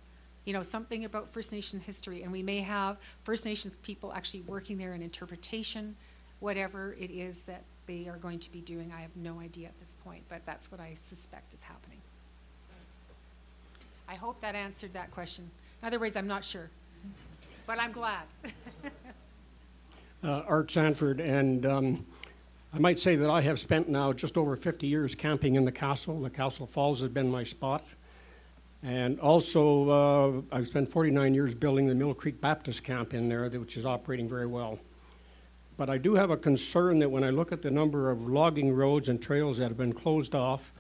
you 0.47 0.53
know, 0.55 0.63
something 0.63 1.05
about 1.05 1.29
First 1.29 1.53
Nations 1.53 1.85
history, 1.85 2.23
and 2.23 2.33
we 2.33 2.43
may 2.43 2.61
have 2.61 2.97
First 3.23 3.45
Nations 3.45 3.77
people 3.79 4.13
actually 4.13 4.41
working 4.43 4.79
there 4.79 4.95
in 4.95 5.03
interpretation, 5.03 5.95
whatever 6.41 6.97
it 6.99 7.11
is 7.11 7.45
that 7.47 7.63
they 7.87 8.09
are 8.09 8.17
going 8.17 8.39
to 8.39 8.51
be 8.51 8.61
doing. 8.61 8.93
I 8.97 9.01
have 9.03 9.15
no 9.17 9.41
idea 9.41 9.69
at 9.69 9.79
this 9.79 9.97
point, 10.03 10.23
but 10.29 10.41
that's 10.47 10.73
what 10.73 10.81
I 10.81 10.95
suspect 11.01 11.53
is 11.53 11.63
happening. 11.63 11.99
I 14.09 14.15
hope 14.15 14.41
that 14.41 14.55
answered 14.55 14.93
that 14.95 15.11
question. 15.13 15.49
In 15.83 15.87
other 15.87 15.99
words, 15.99 16.17
I'm 16.17 16.27
not 16.27 16.45
sure, 16.45 16.71
but 17.67 17.79
I'm 17.79 17.93
glad. 17.93 18.23
uh, 20.25 20.43
Art 20.49 20.71
Sanford, 20.71 21.21
and 21.21 21.65
um, 21.67 22.07
I 22.73 22.79
might 22.79 23.01
say 23.01 23.17
that 23.17 23.29
I 23.29 23.41
have 23.41 23.59
spent 23.59 23.89
now 23.89 24.13
just 24.13 24.37
over 24.37 24.55
50 24.55 24.87
years 24.87 25.17
camping 25.17 25.57
in 25.57 25.65
the 25.65 25.73
castle. 25.73 26.21
The 26.21 26.31
Castle 26.31 26.69
Falls 26.69 27.01
has 27.01 27.11
been 27.11 27.29
my 27.29 27.43
spot. 27.43 27.85
And 28.85 29.19
also, 29.19 29.91
uh, 29.91 30.57
I've 30.57 30.69
spent 30.69 30.89
49 30.89 31.35
years 31.35 31.53
building 31.53 31.89
the 31.89 31.97
Mill 31.97 32.15
Creek 32.15 32.41
Baptist 32.41 32.85
Camp 32.85 33.13
in 33.13 33.29
there, 33.29 33.49
which 33.51 33.77
is 33.77 33.85
operating 33.85 34.29
very 34.29 34.47
well. 34.47 34.79
But 35.77 35.91
I 35.91 35.99
do 35.99 36.15
have 36.15 36.31
a 36.31 36.37
concern 36.37 37.01
that 37.01 37.11
when 37.11 37.25
I 37.25 37.31
look 37.31 37.51
at 37.51 37.61
the 37.61 37.73
number 37.73 38.09
of 38.09 38.29
logging 38.29 38.73
roads 38.73 39.09
and 39.09 39.21
trails 39.21 39.59
that 39.59 39.65
have 39.65 39.77
been 39.77 39.93
closed 39.93 40.37
off 40.37 40.73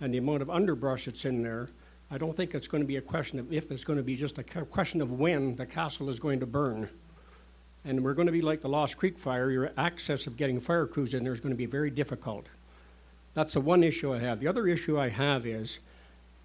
and 0.00 0.12
the 0.12 0.18
amount 0.18 0.42
of 0.42 0.50
underbrush 0.50 1.04
that's 1.04 1.24
in 1.24 1.42
there, 1.42 1.68
I 2.10 2.18
don't 2.18 2.36
think 2.36 2.52
it's 2.52 2.66
going 2.66 2.82
to 2.82 2.86
be 2.86 2.96
a 2.96 3.02
question 3.02 3.38
of 3.38 3.52
if, 3.52 3.70
it's 3.70 3.84
going 3.84 3.98
to 3.98 4.02
be 4.02 4.16
just 4.16 4.38
a 4.38 4.42
question 4.42 5.00
of 5.00 5.12
when 5.12 5.54
the 5.54 5.66
castle 5.66 6.08
is 6.08 6.18
going 6.18 6.40
to 6.40 6.46
burn. 6.46 6.88
And 7.84 8.04
we're 8.04 8.14
going 8.14 8.26
to 8.26 8.32
be 8.32 8.42
like 8.42 8.60
the 8.60 8.68
Lost 8.68 8.96
Creek 8.96 9.18
fire, 9.18 9.50
your 9.50 9.70
access 9.76 10.26
of 10.26 10.36
getting 10.36 10.60
fire 10.60 10.86
crews 10.86 11.14
in 11.14 11.24
there 11.24 11.32
is 11.32 11.40
going 11.40 11.54
to 11.54 11.56
be 11.56 11.66
very 11.66 11.90
difficult. 11.90 12.46
That's 13.34 13.54
the 13.54 13.60
one 13.60 13.84
issue 13.84 14.12
I 14.12 14.18
have. 14.18 14.40
The 14.40 14.48
other 14.48 14.66
issue 14.66 14.98
I 14.98 15.08
have 15.08 15.46
is 15.46 15.78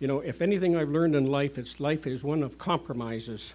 you 0.03 0.07
know, 0.07 0.19
if 0.19 0.41
anything 0.41 0.75
I've 0.75 0.89
learned 0.89 1.15
in 1.15 1.27
life, 1.27 1.57
it's 1.57 1.79
life 1.79 2.07
is 2.07 2.25
one 2.25 2.43
of 2.43 2.57
compromises. 2.57 3.53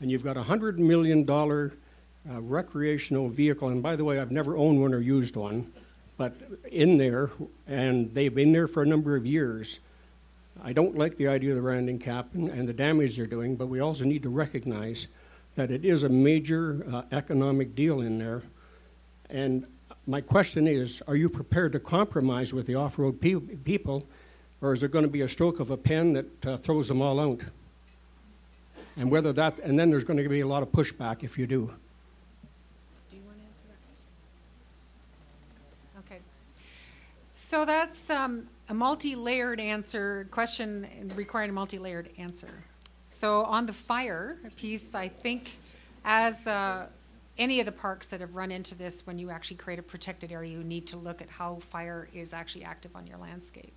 And 0.00 0.10
you've 0.10 0.22
got 0.22 0.36
a 0.36 0.42
$100 0.42 0.76
million 0.76 1.26
uh, 1.30 2.40
recreational 2.42 3.30
vehicle, 3.30 3.68
and 3.68 3.82
by 3.82 3.96
the 3.96 4.04
way, 4.04 4.20
I've 4.20 4.30
never 4.30 4.54
owned 4.54 4.82
one 4.82 4.92
or 4.92 5.00
used 5.00 5.34
one, 5.34 5.72
but 6.18 6.34
in 6.70 6.98
there, 6.98 7.30
and 7.66 8.12
they've 8.12 8.34
been 8.34 8.52
there 8.52 8.66
for 8.66 8.82
a 8.82 8.86
number 8.86 9.16
of 9.16 9.24
years. 9.24 9.80
I 10.62 10.74
don't 10.74 10.98
like 10.98 11.16
the 11.16 11.28
idea 11.28 11.52
of 11.52 11.56
the 11.56 11.62
rounding 11.62 11.98
cap 11.98 12.28
and, 12.34 12.50
and 12.50 12.68
the 12.68 12.74
damage 12.74 13.16
they're 13.16 13.26
doing, 13.26 13.56
but 13.56 13.68
we 13.68 13.80
also 13.80 14.04
need 14.04 14.24
to 14.24 14.28
recognize 14.28 15.06
that 15.56 15.70
it 15.70 15.84
is 15.84 16.02
a 16.02 16.08
major 16.08 16.84
uh, 16.92 17.02
economic 17.12 17.74
deal 17.74 18.00
in 18.00 18.18
there. 18.18 18.42
And 19.30 19.66
my 20.06 20.20
question 20.20 20.66
is 20.66 21.02
are 21.06 21.16
you 21.16 21.28
prepared 21.28 21.72
to 21.72 21.80
compromise 21.80 22.52
with 22.52 22.66
the 22.66 22.74
off 22.74 22.98
road 22.98 23.20
pe- 23.20 23.34
people 23.34 24.06
or 24.62 24.72
is 24.72 24.80
there 24.80 24.88
going 24.88 25.04
to 25.04 25.10
be 25.10 25.22
a 25.22 25.28
stroke 25.28 25.60
of 25.60 25.70
a 25.70 25.76
pen 25.76 26.12
that 26.12 26.46
uh, 26.46 26.56
throws 26.56 26.88
them 26.88 27.02
all 27.02 27.18
out? 27.20 27.40
And 28.96 29.10
whether 29.10 29.32
that, 29.32 29.58
and 29.58 29.78
then 29.78 29.90
there's 29.90 30.04
going 30.04 30.22
to 30.22 30.28
be 30.28 30.40
a 30.40 30.46
lot 30.46 30.62
of 30.62 30.70
pushback 30.70 31.24
if 31.24 31.36
you 31.36 31.46
do. 31.46 31.74
Do 33.10 33.16
you 33.16 33.22
want 33.24 33.38
to 33.38 33.44
answer 33.44 33.62
that 33.68 33.78
question? 35.98 36.16
Okay. 36.16 36.22
So 37.32 37.64
that's 37.64 38.08
um, 38.10 38.46
a 38.68 38.74
multi-layered 38.74 39.60
answer 39.60 40.28
question 40.30 41.12
requiring 41.16 41.50
a 41.50 41.54
multi-layered 41.54 42.10
answer. 42.18 42.62
So 43.12 43.44
on 43.44 43.66
the 43.66 43.74
fire 43.74 44.38
piece, 44.56 44.94
I 44.94 45.06
think 45.06 45.58
as 46.02 46.46
uh, 46.46 46.86
any 47.36 47.60
of 47.60 47.66
the 47.66 47.72
parks 47.72 48.08
that 48.08 48.20
have 48.20 48.34
run 48.34 48.50
into 48.50 48.74
this, 48.74 49.06
when 49.06 49.18
you 49.18 49.28
actually 49.28 49.58
create 49.58 49.78
a 49.78 49.82
protected 49.82 50.32
area, 50.32 50.50
you 50.50 50.64
need 50.64 50.86
to 50.88 50.96
look 50.96 51.20
at 51.20 51.28
how 51.28 51.56
fire 51.56 52.08
is 52.14 52.32
actually 52.32 52.64
active 52.64 52.96
on 52.96 53.06
your 53.06 53.18
landscape. 53.18 53.74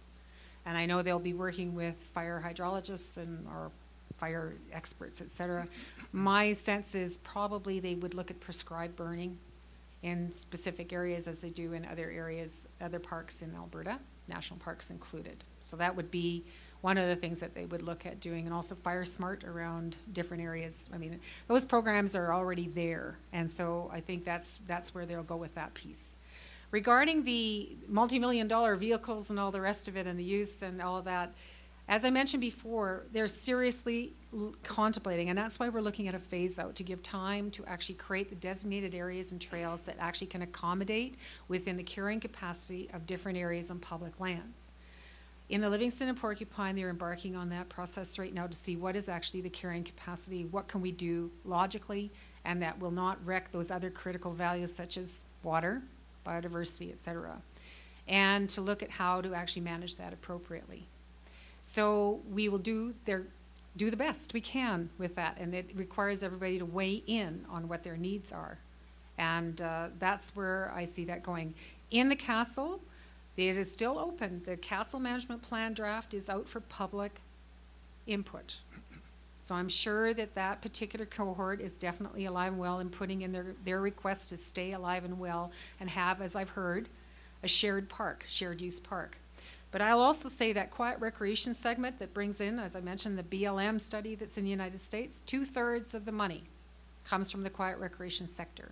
And 0.66 0.78
I 0.78 0.86
know 0.86 1.02
they'll 1.02 1.20
be 1.20 1.34
working 1.34 1.76
with 1.76 1.96
fire 2.14 2.42
hydrologists 2.44 3.18
and 3.18 3.46
or 3.48 3.72
fire 4.18 4.56
experts, 4.72 5.20
et 5.20 5.30
cetera. 5.30 5.68
My 6.14 6.54
sense 6.54 6.96
is 6.96 7.18
probably 7.18 7.82
they 7.82 7.96
would 7.96 8.14
look 8.14 8.32
at 8.32 8.40
prescribed 8.40 8.96
burning 8.96 9.38
in 10.02 10.32
specific 10.32 10.94
areas 10.94 11.28
as 11.28 11.40
they 11.40 11.50
do 11.50 11.74
in 11.74 11.86
other 11.86 12.10
areas, 12.10 12.70
other 12.80 13.00
parks 13.00 13.42
in 13.42 13.54
Alberta, 13.54 14.00
national 14.30 14.60
parks 14.60 14.92
included. 14.92 15.44
So 15.60 15.76
that 15.76 15.94
would 15.94 16.10
be 16.10 16.46
one 16.86 17.00
of 17.00 17.08
the 17.08 17.16
things 17.16 17.40
that 17.40 17.56
they 17.56 17.66
would 17.66 17.82
look 17.82 18.06
at 18.06 18.20
doing, 18.20 18.46
and 18.46 18.54
also 18.54 18.76
Fire 18.76 19.04
Smart 19.04 19.44
around 19.44 19.98
different 20.14 20.44
areas. 20.44 20.88
I 20.94 21.00
mean, 21.00 21.20
those 21.48 21.66
programs 21.66 22.16
are 22.16 22.32
already 22.32 22.68
there, 22.68 23.18
and 23.34 23.50
so 23.50 23.90
I 23.92 24.02
think 24.02 24.24
that's 24.24 24.58
that's 24.58 24.94
where 24.94 25.08
they'll 25.08 25.24
go 25.24 25.36
with 25.36 25.56
that 25.56 25.74
piece. 25.74 26.20
Regarding 26.70 27.24
the 27.24 27.76
multi-million 27.88 28.48
dollar 28.48 28.76
vehicles 28.76 29.32
and 29.32 29.40
all 29.40 29.50
the 29.50 29.62
rest 29.62 29.88
of 29.88 29.98
it, 29.98 30.06
and 30.06 30.20
the 30.20 30.24
use 30.24 30.62
and 30.62 30.80
all 30.80 30.98
of 31.00 31.06
that, 31.06 31.34
as 31.88 32.06
I 32.06 32.12
mentioned 32.12 32.42
before, 32.42 33.08
they're 33.12 33.28
seriously 33.28 34.14
l- 34.32 34.54
contemplating, 34.62 35.30
and 35.30 35.38
that's 35.40 35.58
why 35.58 35.70
we're 35.70 35.82
looking 35.82 36.08
at 36.08 36.14
a 36.14 36.20
phase 36.20 36.60
out 36.60 36.76
to 36.76 36.84
give 36.84 37.02
time 37.02 37.50
to 37.52 37.66
actually 37.66 37.96
create 37.96 38.30
the 38.30 38.36
designated 38.36 38.94
areas 38.94 39.32
and 39.32 39.42
trails 39.42 39.82
that 39.88 39.96
actually 39.98 40.28
can 40.28 40.44
accommodate 40.44 41.16
within 41.48 41.78
the 41.78 41.84
carrying 41.84 42.20
capacity 42.20 42.92
of 42.94 43.08
different 43.08 43.40
areas 43.40 43.72
on 43.72 43.80
public 43.80 44.20
lands. 44.20 44.65
In 45.48 45.62
the 45.62 45.70
Livingstone 45.70 46.08
and 46.08 46.18
Porcupine, 46.18 46.76
they're 46.76 46.90
embarking 46.90 47.36
on 47.36 47.50
that 47.50 47.70
process 47.70 48.18
right 48.18 48.34
now 48.34 48.48
to 48.48 48.54
see 48.54 48.76
what 48.76 48.96
is 48.96 49.08
actually 49.08 49.42
the 49.42 49.50
carrying 49.50 49.84
capacity, 49.84 50.46
what 50.46 50.68
can 50.68 50.82
we 50.82 50.92
do 50.92 51.30
logically, 51.44 52.12
and 52.46 52.62
that 52.64 52.80
will 52.80 52.90
not 52.90 53.24
wreck 53.24 53.52
those 53.52 53.70
other 53.70 53.92
critical 53.92 54.32
values 54.32 54.74
such 54.74 54.98
as 54.98 55.24
water, 55.44 55.84
biodiversity, 56.26 56.92
et 56.92 56.98
cetera, 56.98 57.40
and 58.08 58.50
to 58.50 58.62
look 58.62 58.82
at 58.82 58.90
how 58.90 59.22
to 59.22 59.36
actually 59.36 59.62
manage 59.62 59.98
that 59.98 60.14
appropriately. 60.14 60.88
So 61.62 62.22
we 62.32 62.50
will 62.50 62.58
do 62.58 62.96
their, 63.06 63.28
do 63.78 63.92
the 63.92 63.98
best 63.98 64.34
we 64.34 64.42
can 64.42 64.90
with 64.98 65.14
that, 65.16 65.38
and 65.40 65.54
it 65.54 65.70
requires 65.76 66.24
everybody 66.24 66.58
to 66.58 66.66
weigh 66.66 67.04
in 67.06 67.46
on 67.52 67.68
what 67.68 67.84
their 67.84 67.98
needs 67.98 68.32
are. 68.32 68.58
And 69.20 69.62
uh, 69.62 69.90
that's 70.00 70.36
where 70.36 70.74
I 70.76 70.86
see 70.86 71.06
that 71.06 71.22
going. 71.22 71.54
In 71.92 72.10
the 72.10 72.16
castle, 72.16 72.82
it 73.38 73.58
is 73.58 73.72
still 73.72 74.00
open. 74.00 74.42
The 74.46 74.58
castle 74.58 75.00
management 75.00 75.42
plan 75.42 75.74
draft 75.74 76.14
is 76.14 76.30
out 76.30 76.48
for 76.48 76.62
public 76.62 77.20
input. 78.08 78.58
So 79.42 79.54
I'm 79.54 79.70
sure 79.70 80.14
that 80.14 80.34
that 80.36 80.62
particular 80.62 81.06
cohort 81.06 81.62
is 81.62 81.78
definitely 81.78 82.26
alive 82.26 82.54
and 82.54 82.60
well 82.60 82.80
and 82.80 82.92
putting 82.92 83.22
in 83.22 83.32
their, 83.32 83.54
their 83.64 83.80
request 83.80 84.30
to 84.30 84.38
stay 84.38 84.72
alive 84.72 85.06
and 85.06 85.20
well 85.20 85.52
and 85.80 85.90
have, 85.90 86.22
as 86.22 86.36
I've 86.36 86.50
heard, 86.50 86.90
a 87.44 87.48
shared 87.48 87.88
park, 87.88 88.26
shared 88.28 88.60
use 88.60 88.80
park. 88.80 89.18
But 89.70 89.82
I'll 89.82 90.00
also 90.00 90.30
say 90.30 90.54
that 90.54 90.72
quiet 90.72 91.00
recreation 91.00 91.54
segment 91.54 92.00
that 92.00 92.14
brings 92.14 92.42
in, 92.42 92.58
as 92.58 92.76
I 92.76 92.80
mentioned, 92.80 93.20
the 93.20 93.24
BLM 93.24 93.80
study 93.80 94.16
that's 94.16 94.38
in 94.38 94.46
the 94.46 94.50
United 94.50 94.80
States, 94.80 95.22
two 95.22 95.46
thirds 95.46 95.94
of 95.94 96.06
the 96.06 96.12
money 96.12 96.46
comes 97.04 97.30
from 97.30 97.44
the 97.44 97.50
quiet 97.50 97.78
recreation 97.78 98.26
sector. 98.26 98.72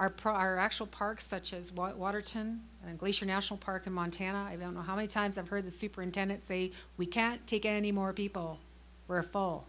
Our, 0.00 0.10
our 0.24 0.56
actual 0.56 0.86
parks, 0.86 1.26
such 1.26 1.52
as 1.52 1.72
Waterton 1.74 2.62
and 2.86 2.98
Glacier 2.98 3.26
National 3.26 3.58
Park 3.58 3.86
in 3.86 3.92
Montana, 3.92 4.48
I 4.50 4.56
don't 4.56 4.74
know 4.74 4.80
how 4.80 4.96
many 4.96 5.06
times 5.06 5.36
I've 5.36 5.48
heard 5.48 5.66
the 5.66 5.70
superintendent 5.70 6.42
say, 6.42 6.72
"We 6.96 7.04
can't 7.04 7.46
take 7.46 7.66
any 7.66 7.92
more 7.92 8.14
people. 8.14 8.58
We're 9.08 9.22
full." 9.22 9.66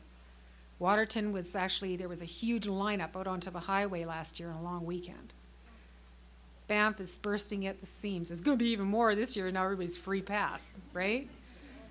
Waterton 0.80 1.34
was 1.34 1.54
actually 1.54 1.98
there 1.98 2.08
was 2.08 2.22
a 2.22 2.26
huge 2.26 2.66
lineup 2.66 3.18
out 3.18 3.28
onto 3.28 3.52
the 3.52 3.60
highway 3.60 4.06
last 4.06 4.40
year 4.40 4.50
on 4.50 4.56
a 4.56 4.64
long 4.64 4.86
weekend. 4.86 5.34
Banff 6.68 7.02
is 7.02 7.18
bursting 7.18 7.68
at 7.68 7.82
the 7.82 7.86
seams. 7.86 8.32
It's 8.32 8.40
going 8.40 8.58
to 8.58 8.64
be 8.64 8.70
even 8.70 8.88
more 8.88 9.14
this 9.16 9.36
year. 9.36 9.52
Now 9.52 9.66
everybody's 9.66 9.98
free 9.98 10.22
pass, 10.22 10.80
right? 10.94 11.30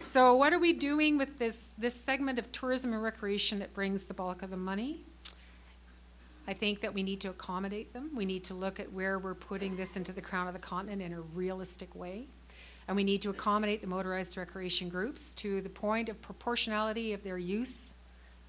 So 0.05 0.35
what 0.37 0.55
are 0.55 0.59
we 0.59 0.73
doing 0.73 1.19
with 1.19 1.39
this 1.39 1.75
this 1.77 1.95
segment 1.95 2.39
of 2.39 2.51
tourism 2.53 2.95
and 2.95 3.03
recreation 3.03 3.59
that 3.59 3.75
brings 3.75 4.07
the 4.07 4.15
bulk 4.15 4.43
of 4.43 4.49
the 4.49 4.57
money? 4.57 5.05
I 6.51 6.53
think 6.53 6.81
that 6.81 6.93
we 6.93 7.05
need 7.05 7.21
to 7.21 7.31
accommodate 7.31 7.93
them. 7.93 8.11
We 8.13 8.27
need 8.27 8.43
to 8.45 8.55
look 8.55 8.81
at 8.81 8.93
where 8.93 9.21
we're 9.21 9.37
putting 9.37 9.77
this 9.77 9.97
into 9.97 10.11
the 10.11 10.21
crown 10.21 10.49
of 10.49 10.53
the 10.53 10.59
continent 10.59 11.01
in 11.01 11.13
a 11.13 11.21
realistic 11.21 11.95
way. 11.95 12.27
And 12.89 12.97
we 12.97 13.05
need 13.05 13.23
to 13.23 13.31
accommodate 13.31 13.81
the 13.81 13.87
motorized 13.87 14.37
recreation 14.37 14.89
groups 14.89 15.33
to 15.35 15.61
the 15.61 15.69
point 15.69 16.09
of 16.09 16.21
proportionality 16.21 17.13
of 17.13 17.23
their 17.23 17.39
use 17.39 17.95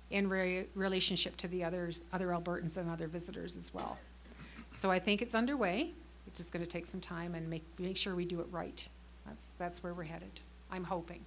in 0.10 0.28
re- 0.28 0.66
relationship 0.74 1.38
to 1.38 1.48
the 1.48 1.64
others, 1.64 2.04
other 2.12 2.30
Albertans 2.30 2.78
and 2.78 2.90
other 2.90 3.06
visitors 3.06 3.56
as 3.56 3.72
well. 3.72 4.00
So 4.72 4.90
I 4.90 4.98
think 4.98 5.22
it's 5.22 5.36
underway. 5.36 5.92
It's 6.26 6.40
just 6.40 6.52
going 6.52 6.66
to 6.66 6.70
take 6.70 6.88
some 6.88 7.02
time 7.02 7.36
and 7.36 7.48
make, 7.48 7.64
make 7.78 7.98
sure 7.98 8.16
we 8.16 8.26
do 8.26 8.40
it 8.40 8.48
right. 8.50 8.84
That's, 9.28 9.54
that's 9.60 9.84
where 9.84 9.94
we're 9.94 10.06
headed. 10.06 10.40
I'm 10.72 10.86
hoping. 10.86 11.24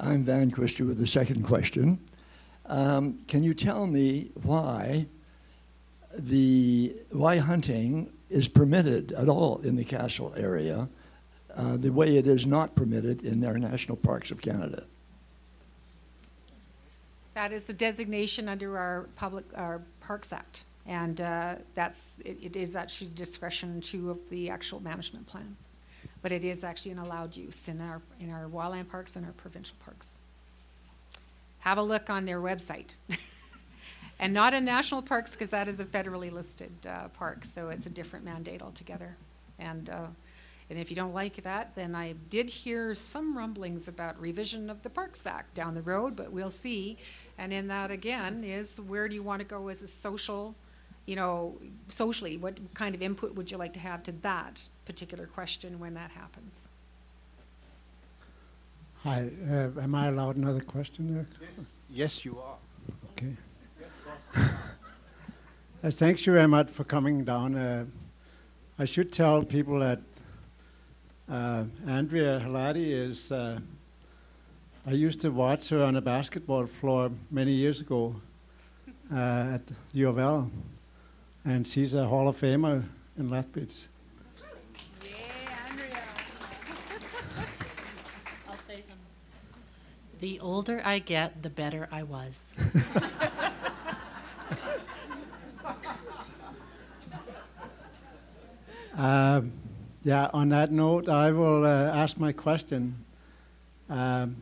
I'm 0.00 0.22
Van 0.24 0.50
Christie 0.50 0.84
with 0.84 0.96
the 0.96 1.06
second 1.06 1.42
question. 1.42 1.98
Um, 2.66 3.18
can 3.26 3.42
you 3.42 3.54
tell 3.54 3.86
me 3.86 4.30
why 4.42 5.06
the 6.16 6.94
why 7.10 7.38
hunting 7.38 8.12
is 8.30 8.48
permitted 8.48 9.12
at 9.12 9.28
all 9.28 9.60
in 9.62 9.76
the 9.76 9.84
castle 9.84 10.32
area, 10.36 10.88
uh, 11.54 11.76
the 11.76 11.90
way 11.90 12.16
it 12.16 12.26
is 12.26 12.46
not 12.46 12.74
permitted 12.74 13.22
in 13.22 13.44
our 13.44 13.58
national 13.58 13.96
parks 13.96 14.30
of 14.30 14.40
Canada? 14.40 14.84
That 17.34 17.52
is 17.52 17.64
the 17.64 17.72
designation 17.72 18.48
under 18.48 18.76
our 18.78 19.08
public, 19.16 19.44
our 19.54 19.82
Parks 20.00 20.32
Act. 20.32 20.64
And 20.86 21.20
uh, 21.20 21.56
that's, 21.74 22.20
it, 22.24 22.38
it 22.42 22.56
is 22.56 22.76
actually 22.76 23.10
discretion 23.14 23.80
too 23.80 24.10
of 24.10 24.18
the 24.30 24.50
actual 24.50 24.80
management 24.80 25.26
plans. 25.26 25.70
But 26.20 26.32
it 26.32 26.44
is 26.44 26.64
actually 26.64 26.92
an 26.92 26.98
allowed 26.98 27.36
use 27.36 27.68
in 27.68 27.80
our, 27.80 28.02
in 28.20 28.30
our 28.30 28.48
wildland 28.48 28.88
parks 28.88 29.16
and 29.16 29.24
our 29.24 29.32
provincial 29.32 29.76
parks. 29.84 30.20
Have 31.62 31.78
a 31.78 31.82
look 31.82 32.10
on 32.10 32.24
their 32.24 32.40
website. 32.40 32.90
and 34.18 34.34
not 34.34 34.52
in 34.52 34.64
national 34.64 35.00
parks 35.00 35.32
because 35.32 35.50
that 35.50 35.68
is 35.68 35.78
a 35.78 35.84
federally 35.84 36.30
listed 36.30 36.72
uh, 36.88 37.06
park, 37.08 37.44
so 37.44 37.68
it's 37.68 37.86
a 37.86 37.90
different 37.90 38.24
mandate 38.24 38.62
altogether. 38.62 39.16
And, 39.60 39.88
uh, 39.88 40.06
and 40.70 40.78
if 40.78 40.90
you 40.90 40.96
don't 40.96 41.14
like 41.14 41.40
that, 41.44 41.72
then 41.76 41.94
I 41.94 42.14
did 42.30 42.50
hear 42.50 42.96
some 42.96 43.38
rumblings 43.38 43.86
about 43.86 44.20
revision 44.20 44.70
of 44.70 44.82
the 44.82 44.90
Parks 44.90 45.24
Act 45.24 45.54
down 45.54 45.74
the 45.74 45.82
road, 45.82 46.16
but 46.16 46.32
we'll 46.32 46.50
see. 46.50 46.98
And 47.38 47.52
in 47.52 47.68
that 47.68 47.92
again 47.92 48.42
is 48.42 48.80
where 48.80 49.08
do 49.08 49.14
you 49.14 49.22
want 49.22 49.38
to 49.38 49.46
go 49.46 49.68
as 49.68 49.82
a 49.82 49.86
social, 49.86 50.56
you 51.06 51.14
know, 51.14 51.58
socially? 51.88 52.38
What 52.38 52.58
kind 52.74 52.96
of 52.96 53.02
input 53.02 53.36
would 53.36 53.52
you 53.52 53.56
like 53.56 53.72
to 53.74 53.80
have 53.80 54.02
to 54.02 54.12
that 54.22 54.62
particular 54.84 55.28
question 55.28 55.78
when 55.78 55.94
that 55.94 56.10
happens? 56.10 56.72
Hi, 59.04 59.28
uh, 59.50 59.80
am 59.80 59.94
I 59.94 60.08
allowed 60.08 60.36
another 60.36 60.60
question 60.60 61.14
there? 61.14 61.26
Yes, 61.90 62.24
you 62.24 62.38
are. 62.40 62.56
Okay. 63.12 63.34
Uh, 65.84 65.90
thanks 65.90 66.24
you 66.28 66.32
very 66.32 66.46
much 66.46 66.70
for 66.70 66.84
coming 66.84 67.24
down. 67.24 67.56
Uh, 67.56 67.84
I 68.78 68.84
should 68.84 69.12
tell 69.12 69.42
people 69.42 69.80
that 69.80 69.98
uh, 71.28 71.64
Andrea 71.88 72.38
Halati 72.38 72.86
is. 72.86 73.32
Uh, 73.32 73.58
I 74.86 74.92
used 74.92 75.20
to 75.22 75.30
watch 75.30 75.70
her 75.70 75.82
on 75.82 75.96
a 75.96 76.00
basketball 76.00 76.66
floor 76.66 77.10
many 77.32 77.50
years 77.50 77.80
ago 77.80 78.14
uh, 79.12 79.54
at 79.56 79.62
U 79.92 80.08
of 80.08 80.20
L, 80.20 80.52
and 81.44 81.66
she's 81.66 81.94
a 81.94 82.06
Hall 82.06 82.28
of 82.28 82.40
Famer 82.40 82.84
in 83.18 83.28
Lethbridge. 83.28 83.88
I'll 88.48 88.56
say 88.68 88.82
something. 88.86 88.96
The 90.22 90.38
older 90.38 90.80
I 90.84 91.00
get, 91.00 91.42
the 91.42 91.50
better 91.50 91.88
I 91.90 92.04
was. 92.04 92.52
Um, 98.94 99.52
yeah, 100.04 100.28
on 100.34 100.50
that 100.50 100.70
note, 100.70 101.08
I 101.08 101.32
will 101.32 101.64
uh, 101.64 101.90
ask 101.94 102.18
my 102.18 102.30
question. 102.30 102.94
Um, 103.88 104.36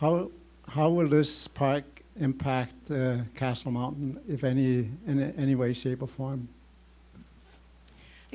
how, 0.00 0.32
how 0.68 0.90
will 0.90 1.08
this 1.08 1.46
park 1.46 1.84
impact 2.18 2.90
uh, 2.90 3.18
Castle 3.36 3.70
Mountain, 3.70 4.18
if 4.28 4.42
any, 4.42 4.90
in 5.06 5.32
any 5.38 5.54
way, 5.54 5.72
shape, 5.72 6.02
or 6.02 6.08
form? 6.08 6.48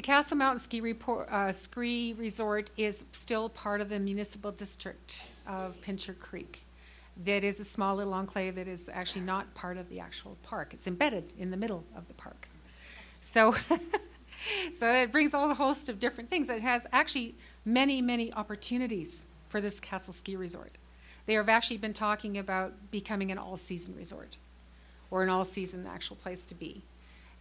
The 0.02 0.08
Castle 0.08 0.38
Mountain 0.38 0.58
Ski, 0.58 0.82
Report, 0.82 1.32
uh, 1.32 1.52
Ski 1.52 2.16
Resort 2.18 2.72
is 2.76 3.06
still 3.12 3.50
part 3.50 3.82
of 3.82 3.90
the 3.90 4.00
municipal 4.00 4.52
district 4.52 5.28
of 5.46 5.80
Pincher 5.82 6.16
Creek. 6.16 6.66
That 7.24 7.44
is 7.44 7.60
a 7.60 7.64
small 7.64 7.96
little 7.98 8.16
enclave 8.16 8.56
that 8.56 8.68
is 8.68 8.90
actually 8.92 9.22
not 9.22 9.54
part 9.54 9.78
of 9.78 9.90
the 9.90 10.00
actual 10.00 10.40
park. 10.42 10.74
It's 10.74 10.88
embedded 10.88 11.34
in 11.38 11.52
the 11.52 11.56
middle 11.56 11.84
of 11.96 12.08
the 12.08 12.16
park. 12.16 12.50
So, 13.20 13.56
so 14.74 14.92
it 14.92 15.12
brings 15.12 15.36
all 15.36 15.48
the 15.48 15.54
host 15.54 15.88
of 15.88 16.00
different 16.00 16.32
things. 16.32 16.50
It 16.50 16.64
has 16.64 16.88
actually 16.92 17.36
many, 17.64 18.02
many 18.02 18.34
opportunities 18.34 19.26
for 19.50 19.62
this 19.62 19.80
Castle 19.80 20.14
Ski 20.14 20.36
Resort. 20.36 20.80
They 21.28 21.36
have 21.36 21.48
actually 21.48 21.78
been 21.78 21.94
talking 21.94 22.40
about 22.40 22.74
becoming 22.90 23.32
an 23.32 23.38
all-season 23.38 23.96
resort 23.96 24.38
or 25.12 25.22
an 25.22 25.30
all-season 25.30 25.86
actual 25.86 26.16
place 26.16 26.48
to 26.48 26.56
be. 26.56 26.82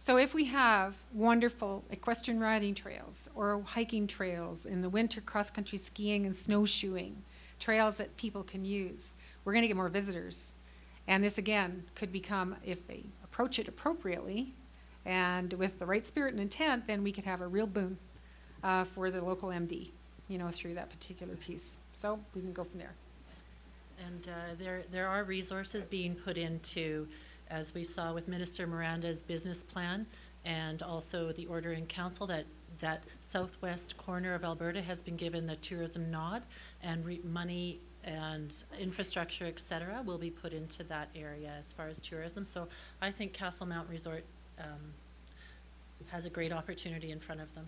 So 0.01 0.17
if 0.17 0.33
we 0.33 0.45
have 0.45 0.95
wonderful 1.13 1.83
equestrian 1.91 2.39
riding 2.39 2.73
trails 2.73 3.29
or 3.35 3.61
hiking 3.63 4.07
trails 4.07 4.65
in 4.65 4.81
the 4.81 4.89
winter 4.89 5.21
cross-country 5.21 5.77
skiing 5.77 6.25
and 6.25 6.35
snowshoeing, 6.35 7.21
trails 7.59 7.97
that 7.97 8.17
people 8.17 8.41
can 8.41 8.65
use, 8.65 9.15
we're 9.45 9.53
going 9.53 9.61
to 9.61 9.67
get 9.67 9.77
more 9.77 9.89
visitors. 9.89 10.55
And 11.07 11.23
this 11.23 11.37
again 11.37 11.83
could 11.93 12.11
become, 12.11 12.55
if 12.65 12.87
they 12.87 13.03
approach 13.23 13.59
it 13.59 13.67
appropriately 13.67 14.55
and 15.05 15.53
with 15.53 15.77
the 15.77 15.85
right 15.85 16.03
spirit 16.03 16.33
and 16.33 16.41
intent, 16.41 16.87
then 16.87 17.03
we 17.03 17.11
could 17.11 17.25
have 17.25 17.41
a 17.41 17.47
real 17.47 17.67
boom 17.67 17.99
uh, 18.63 18.85
for 18.85 19.11
the 19.11 19.23
local 19.23 19.49
MD, 19.49 19.91
you 20.29 20.39
know, 20.39 20.49
through 20.49 20.73
that 20.73 20.89
particular 20.89 21.35
piece. 21.35 21.77
So 21.91 22.19
we 22.33 22.41
can 22.41 22.53
go 22.53 22.63
from 22.63 22.79
there. 22.79 22.95
And 24.03 24.29
uh, 24.29 24.55
there, 24.57 24.81
there 24.89 25.07
are 25.07 25.23
resources 25.23 25.85
being 25.85 26.15
put 26.15 26.39
into, 26.39 27.07
as 27.51 27.73
we 27.73 27.83
saw 27.83 28.13
with 28.13 28.27
Minister 28.27 28.65
Miranda's 28.65 29.21
business 29.21 29.63
plan, 29.63 30.07
and 30.45 30.81
also 30.81 31.31
the 31.33 31.45
order 31.45 31.73
in 31.73 31.85
council 31.85 32.25
that, 32.27 32.45
that 32.79 33.03
southwest 33.19 33.97
corner 33.97 34.33
of 34.33 34.43
Alberta 34.43 34.81
has 34.81 35.01
been 35.01 35.17
given 35.17 35.45
the 35.45 35.57
tourism 35.57 36.09
nod, 36.09 36.43
and 36.81 37.05
re- 37.05 37.21
money 37.23 37.79
and 38.03 38.63
infrastructure, 38.79 39.45
et 39.45 39.59
cetera, 39.59 40.01
will 40.03 40.17
be 40.17 40.31
put 40.31 40.53
into 40.53 40.83
that 40.85 41.09
area 41.15 41.53
as 41.59 41.71
far 41.71 41.87
as 41.87 41.99
tourism. 42.01 42.43
So 42.43 42.67
I 43.01 43.11
think 43.11 43.33
Castle 43.33 43.67
Mount 43.67 43.87
Resort 43.89 44.23
um, 44.57 44.93
has 46.07 46.25
a 46.25 46.29
great 46.29 46.51
opportunity 46.51 47.11
in 47.11 47.19
front 47.19 47.41
of 47.41 47.53
them. 47.53 47.67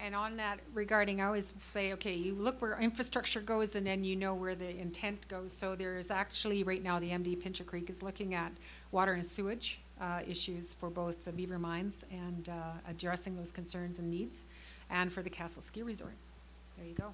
And 0.00 0.14
on 0.14 0.36
that 0.36 0.60
regarding, 0.74 1.20
I 1.20 1.26
always 1.26 1.54
say, 1.62 1.92
okay, 1.94 2.14
you 2.14 2.34
look 2.34 2.60
where 2.60 2.78
infrastructure 2.78 3.40
goes 3.40 3.74
and 3.74 3.86
then 3.86 4.04
you 4.04 4.16
know 4.16 4.34
where 4.34 4.54
the 4.54 4.78
intent 4.78 5.26
goes. 5.28 5.52
So 5.52 5.74
there's 5.74 6.10
actually, 6.10 6.62
right 6.62 6.82
now, 6.82 6.98
the 6.98 7.10
MD 7.10 7.40
Pincher 7.40 7.64
Creek 7.64 7.88
is 7.88 8.02
looking 8.02 8.34
at 8.34 8.52
water 8.90 9.14
and 9.14 9.24
sewage 9.24 9.80
uh, 10.00 10.20
issues 10.26 10.74
for 10.74 10.90
both 10.90 11.24
the 11.24 11.32
Beaver 11.32 11.58
Mines 11.58 12.04
and 12.10 12.48
uh, 12.48 12.72
addressing 12.88 13.36
those 13.36 13.52
concerns 13.52 13.98
and 13.98 14.10
needs, 14.10 14.44
and 14.90 15.12
for 15.12 15.22
the 15.22 15.30
Castle 15.30 15.62
Ski 15.62 15.82
Resort. 15.82 16.14
There 16.76 16.86
you 16.86 16.94
go. 16.94 17.12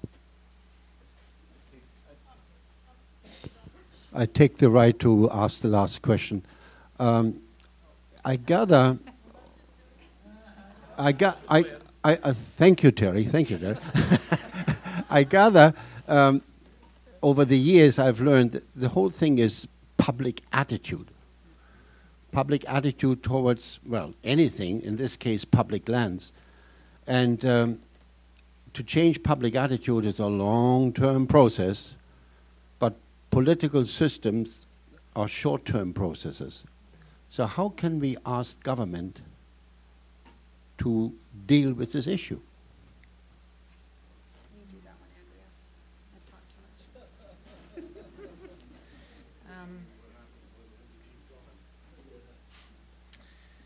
I 4.13 4.25
take 4.25 4.57
the 4.57 4.69
right 4.69 4.97
to 4.99 5.29
ask 5.31 5.61
the 5.61 5.69
last 5.69 6.01
question. 6.01 6.43
Um, 6.99 7.41
I 8.25 8.35
gather, 8.35 8.97
I 10.97 11.11
got, 11.13 11.39
I, 11.47 11.65
I, 12.03 12.15
uh, 12.15 12.33
thank 12.33 12.83
you, 12.83 12.91
Terry. 12.91 13.25
Thank 13.25 13.49
you, 13.51 13.57
Terry. 13.57 13.77
I 15.09 15.23
gather, 15.23 15.73
um, 16.07 16.41
over 17.21 17.45
the 17.45 17.57
years, 17.57 17.99
I've 17.99 18.21
learned 18.21 18.53
that 18.53 18.63
the 18.75 18.89
whole 18.89 19.09
thing 19.09 19.37
is 19.37 19.67
public 19.97 20.41
attitude. 20.51 21.07
Public 22.31 22.67
attitude 22.67 23.21
towards, 23.21 23.79
well, 23.85 24.13
anything, 24.23 24.81
in 24.81 24.95
this 24.95 25.15
case, 25.15 25.45
public 25.45 25.87
lands. 25.87 26.31
And 27.05 27.45
um, 27.45 27.79
to 28.73 28.83
change 28.83 29.21
public 29.21 29.55
attitude 29.55 30.05
is 30.05 30.19
a 30.19 30.27
long 30.27 30.93
term 30.93 31.27
process, 31.27 31.93
but 32.79 32.95
political 33.29 33.85
systems 33.85 34.65
are 35.15 35.27
short 35.27 35.65
term 35.65 35.93
processes. 35.93 36.63
So, 37.29 37.45
how 37.45 37.69
can 37.69 37.99
we 37.99 38.17
ask 38.25 38.61
government 38.63 39.21
to 40.79 41.13
deal 41.47 41.73
with 41.73 41.91
this 41.91 42.07
issue? 42.07 42.39
Um, 49.49 49.79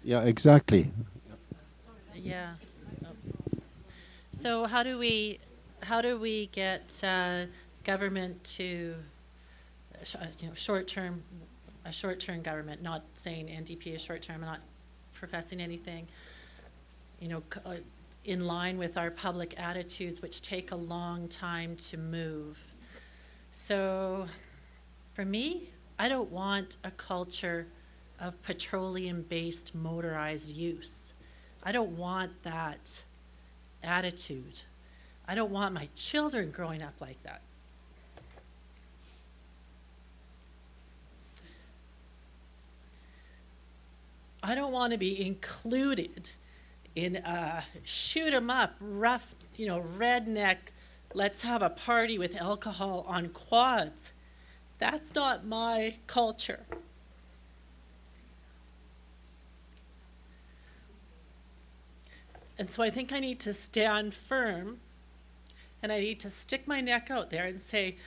Yeah, 0.03 0.21
exactly. 0.23 0.91
Yeah. 2.15 2.53
So 4.31 4.65
how 4.65 4.83
do 4.83 4.97
we, 4.99 5.39
how 5.81 6.01
do 6.01 6.17
we 6.19 6.47
get 6.47 7.01
uh, 7.03 7.45
government 7.83 8.43
to, 8.57 8.95
uh, 9.95 10.03
sh- 10.03 10.15
uh, 10.15 10.25
you 10.39 10.47
know, 10.49 10.53
short-term, 10.53 11.23
a 11.85 11.91
short-term 11.91 12.41
government, 12.43 12.83
not 12.83 13.03
saying 13.15 13.47
NDP 13.47 13.95
is 13.95 14.01
short-term, 14.01 14.35
I'm 14.43 14.49
not 14.49 14.59
professing 15.13 15.59
anything, 15.61 16.07
you 17.19 17.27
know, 17.27 17.43
uh, 17.65 17.75
in 18.25 18.45
line 18.45 18.77
with 18.77 18.97
our 18.97 19.11
public 19.11 19.59
attitudes, 19.59 20.21
which 20.21 20.41
take 20.41 20.71
a 20.71 20.75
long 20.75 21.27
time 21.27 21.75
to 21.75 21.97
move. 21.97 22.57
So, 23.51 24.25
for 25.13 25.23
me, 25.25 25.69
I 25.97 26.09
don't 26.09 26.31
want 26.31 26.77
a 26.83 26.91
culture 26.91 27.67
of 28.19 28.41
petroleum-based 28.43 29.75
motorized 29.75 30.49
use. 30.49 31.13
I 31.63 31.71
don't 31.71 31.95
want 31.97 32.31
that 32.43 33.03
attitude. 33.83 34.59
I 35.27 35.35
don't 35.35 35.51
want 35.51 35.73
my 35.73 35.87
children 35.95 36.51
growing 36.51 36.81
up 36.81 36.93
like 36.99 37.21
that. 37.23 37.41
I 44.43 44.53
don't 44.53 44.71
want 44.71 44.91
to 44.91 44.97
be 44.99 45.25
included 45.25 46.29
in 46.95 47.17
a 47.17 47.63
shoot 47.83 48.33
'em 48.33 48.49
up, 48.49 48.75
rough, 48.79 49.35
you 49.55 49.67
know, 49.67 49.81
redneck, 49.81 50.57
let's 51.13 51.41
have 51.41 51.61
a 51.61 51.69
party 51.69 52.17
with 52.17 52.35
alcohol 52.35 53.05
on 53.07 53.29
quads. 53.29 54.13
That's 54.79 55.13
not 55.13 55.45
my 55.45 55.97
culture. 56.07 56.65
And 62.57 62.69
so 62.69 62.81
I 62.81 62.89
think 62.89 63.11
I 63.11 63.19
need 63.19 63.39
to 63.41 63.53
stand 63.53 64.13
firm 64.13 64.79
and 65.83 65.91
I 65.91 65.99
need 65.99 66.19
to 66.21 66.29
stick 66.29 66.67
my 66.67 66.81
neck 66.81 67.11
out 67.11 67.29
there 67.29 67.45
and 67.45 67.59
say, 67.59 67.97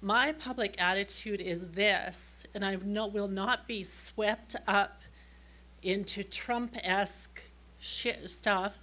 my 0.00 0.32
public 0.32 0.80
attitude 0.80 1.40
is 1.40 1.72
this, 1.72 2.46
and 2.54 2.64
I 2.64 2.76
no, 2.76 3.06
will 3.06 3.28
not 3.28 3.68
be 3.68 3.82
swept 3.82 4.56
up 4.66 5.02
into 5.82 6.24
Trump 6.24 6.74
esque 6.82 7.42
stuff. 7.80 8.78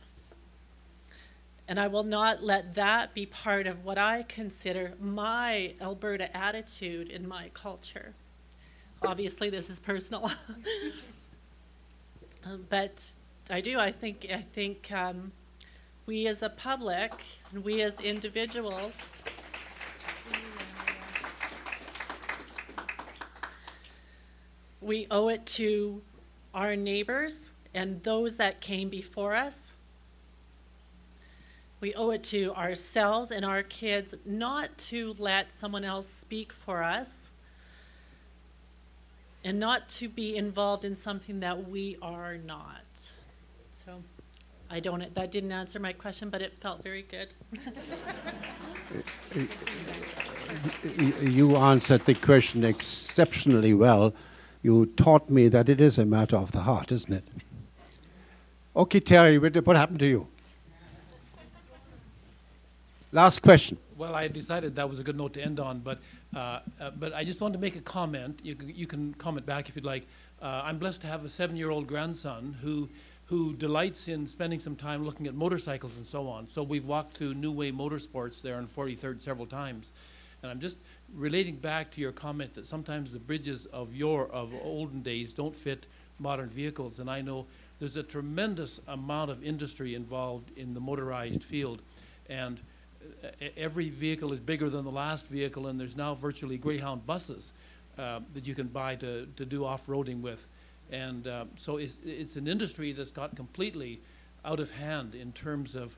And 1.67 1.79
I 1.79 1.87
will 1.87 2.03
not 2.03 2.43
let 2.43 2.75
that 2.75 3.13
be 3.13 3.25
part 3.25 3.67
of 3.67 3.83
what 3.83 3.97
I 3.97 4.23
consider 4.23 4.93
my 4.99 5.73
Alberta 5.81 6.35
attitude 6.35 7.09
in 7.09 7.27
my 7.27 7.49
culture. 7.53 8.13
Obviously, 9.01 9.49
this 9.49 9.69
is 9.69 9.79
personal. 9.79 10.31
Um, 12.45 12.65
but 12.69 13.03
I 13.49 13.59
do. 13.59 13.77
I 13.79 13.91
think. 13.91 14.27
I 14.31 14.37
think 14.37 14.89
um, 14.91 15.31
we 16.05 16.27
as 16.27 16.43
a 16.43 16.49
public 16.49 17.11
and 17.51 17.63
we 17.63 17.81
as 17.81 17.99
individuals. 17.99 19.09
We 24.79 25.07
owe 25.11 25.27
it 25.27 25.45
to 25.47 26.01
our 26.53 26.77
neighbors 26.77 27.51
and 27.77 28.01
those 28.03 28.37
that 28.37 28.59
came 28.59 28.89
before 28.89 29.35
us. 29.35 29.73
We 31.79 31.93
owe 31.93 32.09
it 32.09 32.23
to 32.25 32.53
ourselves 32.55 33.29
and 33.29 33.45
our 33.45 33.61
kids 33.61 34.15
not 34.25 34.75
to 34.89 35.13
let 35.19 35.51
someone 35.51 35.83
else 35.83 36.07
speak 36.07 36.51
for 36.51 36.81
us 36.81 37.29
and 39.43 39.59
not 39.59 39.87
to 39.89 40.09
be 40.09 40.35
involved 40.35 40.85
in 40.85 40.95
something 40.95 41.39
that 41.41 41.69
we 41.69 41.97
are 42.01 42.37
not. 42.37 43.11
So 43.85 44.01
I 44.71 44.79
don't, 44.79 45.13
that 45.13 45.31
didn't 45.31 45.51
answer 45.51 45.79
my 45.79 45.93
question, 45.93 46.31
but 46.31 46.41
it 46.41 46.57
felt 46.57 46.81
very 46.81 47.03
good. 47.03 47.31
You 51.21 51.55
answered 51.57 52.01
the 52.05 52.15
question 52.15 52.63
exceptionally 52.63 53.75
well. 53.75 54.15
You 54.63 54.87
taught 54.97 55.29
me 55.29 55.47
that 55.49 55.69
it 55.69 55.79
is 55.79 55.99
a 55.99 56.05
matter 56.07 56.37
of 56.37 56.51
the 56.51 56.61
heart, 56.61 56.91
isn't 56.91 57.13
it? 57.13 57.23
Okay, 58.77 58.99
Terry, 58.99 59.39
what 59.39 59.75
happened 59.75 59.97
to 60.01 60.05
you? 60.05 60.27
Last 63.11 63.41
question. 63.41 63.79
Well, 63.97 64.13
I 64.13 64.27
decided 64.27 64.75
that 64.75 64.87
was 64.87 64.99
a 64.99 65.03
good 65.03 65.17
note 65.17 65.33
to 65.33 65.41
end 65.41 65.59
on, 65.59 65.79
but 65.79 65.97
uh, 66.35 66.59
uh, 66.79 66.91
but 66.91 67.11
I 67.15 67.23
just 67.23 67.41
wanted 67.41 67.53
to 67.53 67.59
make 67.59 67.75
a 67.75 67.81
comment. 67.81 68.39
You 68.43 68.53
can, 68.53 68.69
you 68.69 68.85
can 68.85 69.15
comment 69.15 69.47
back 69.47 69.67
if 69.67 69.75
you'd 69.75 69.83
like. 69.83 70.05
Uh, 70.39 70.61
I'm 70.63 70.77
blessed 70.77 71.01
to 71.01 71.07
have 71.07 71.25
a 71.25 71.29
seven-year-old 71.29 71.87
grandson 71.87 72.55
who 72.61 72.87
who 73.25 73.55
delights 73.55 74.09
in 74.09 74.27
spending 74.27 74.59
some 74.59 74.75
time 74.75 75.03
looking 75.03 75.25
at 75.25 75.33
motorcycles 75.33 75.97
and 75.97 76.05
so 76.05 76.27
on. 76.27 76.47
So 76.47 76.61
we've 76.61 76.85
walked 76.85 77.13
through 77.13 77.33
New 77.33 77.51
Way 77.51 77.71
Motorsports 77.71 78.43
there 78.43 78.57
on 78.57 78.67
43rd 78.67 79.23
several 79.23 79.47
times, 79.47 79.91
and 80.43 80.51
I'm 80.51 80.59
just 80.59 80.77
relating 81.15 81.55
back 81.55 81.89
to 81.93 82.01
your 82.01 82.11
comment 82.11 82.53
that 82.53 82.67
sometimes 82.67 83.11
the 83.11 83.17
bridges 83.17 83.65
of 83.65 83.95
your 83.95 84.27
of 84.27 84.53
olden 84.61 85.01
days 85.01 85.33
don't 85.33 85.55
fit 85.55 85.87
modern 86.19 86.49
vehicles, 86.49 86.99
and 86.99 87.09
I 87.09 87.21
know 87.21 87.47
there's 87.79 87.95
a 87.95 88.03
tremendous 88.03 88.81
amount 88.87 89.31
of 89.31 89.43
industry 89.43 89.95
involved 89.95 90.51
in 90.57 90.73
the 90.73 90.79
motorized 90.79 91.43
field, 91.43 91.81
and 92.29 92.59
uh, 93.23 93.27
every 93.55 93.89
vehicle 93.89 94.33
is 94.33 94.39
bigger 94.39 94.69
than 94.69 94.83
the 94.83 94.91
last 94.91 95.27
vehicle, 95.27 95.67
and 95.67 95.79
there's 95.79 95.97
now 95.97 96.15
virtually 96.15 96.57
Greyhound 96.57 97.05
buses 97.05 97.53
uh, 97.97 98.19
that 98.33 98.45
you 98.47 98.55
can 98.55 98.67
buy 98.67 98.95
to, 98.95 99.27
to 99.35 99.45
do 99.45 99.65
off-roading 99.65 100.21
with. 100.21 100.47
And 100.91 101.27
uh, 101.27 101.45
so 101.55 101.77
it's, 101.77 101.97
it's 102.05 102.35
an 102.35 102.47
industry 102.47 102.93
that's 102.93 103.11
got 103.11 103.35
completely 103.35 103.99
out 104.45 104.59
of 104.59 104.71
hand 104.71 105.15
in 105.15 105.31
terms 105.33 105.75
of 105.75 105.97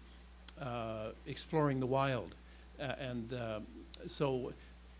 uh, 0.59 1.09
exploring 1.27 1.79
the 1.79 1.85
wild. 1.85 2.35
Uh, 2.79 2.93
and 2.99 3.33
uh, 3.33 3.59
so 4.07 4.53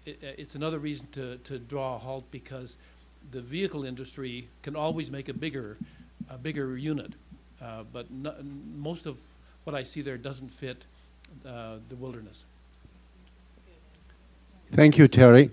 it, 0.06 0.20
it's 0.22 0.56
another 0.56 0.80
reason 0.80 1.08
to, 1.12 1.38
to 1.38 1.58
draw 1.58 1.96
a 1.96 1.98
halt 1.98 2.26
because 2.32 2.78
the 3.32 3.42
vehicle 3.42 3.84
industry 3.84 4.48
can 4.62 4.76
always 4.76 5.10
make 5.10 5.30
a 5.30 5.34
bigger, 5.34 5.78
a 6.30 6.38
bigger 6.38 6.78
unit. 6.78 7.14
Uh, 7.62 7.84
but 7.92 8.10
no, 8.10 8.34
most 8.76 9.06
of 9.06 9.18
what 9.64 9.76
I 9.76 9.84
see 9.84 10.02
there 10.02 10.18
doesn't 10.18 10.50
fit 10.50 10.86
uh, 11.46 11.78
the 11.88 11.96
wilderness. 11.96 12.46
Thank 14.72 14.98
you, 14.98 15.08
Terry. 15.08 15.52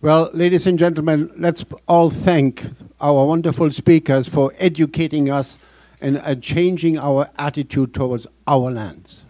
Well, 0.00 0.30
ladies 0.32 0.66
and 0.66 0.78
gentlemen, 0.78 1.30
let's 1.36 1.64
all 1.86 2.10
thank 2.10 2.64
our 3.00 3.26
wonderful 3.26 3.70
speakers 3.70 4.28
for 4.28 4.52
educating 4.58 5.30
us 5.30 5.58
and 6.00 6.18
uh, 6.18 6.34
changing 6.36 6.98
our 6.98 7.28
attitude 7.38 7.94
towards 7.94 8.26
our 8.46 8.70
lands. 8.70 9.24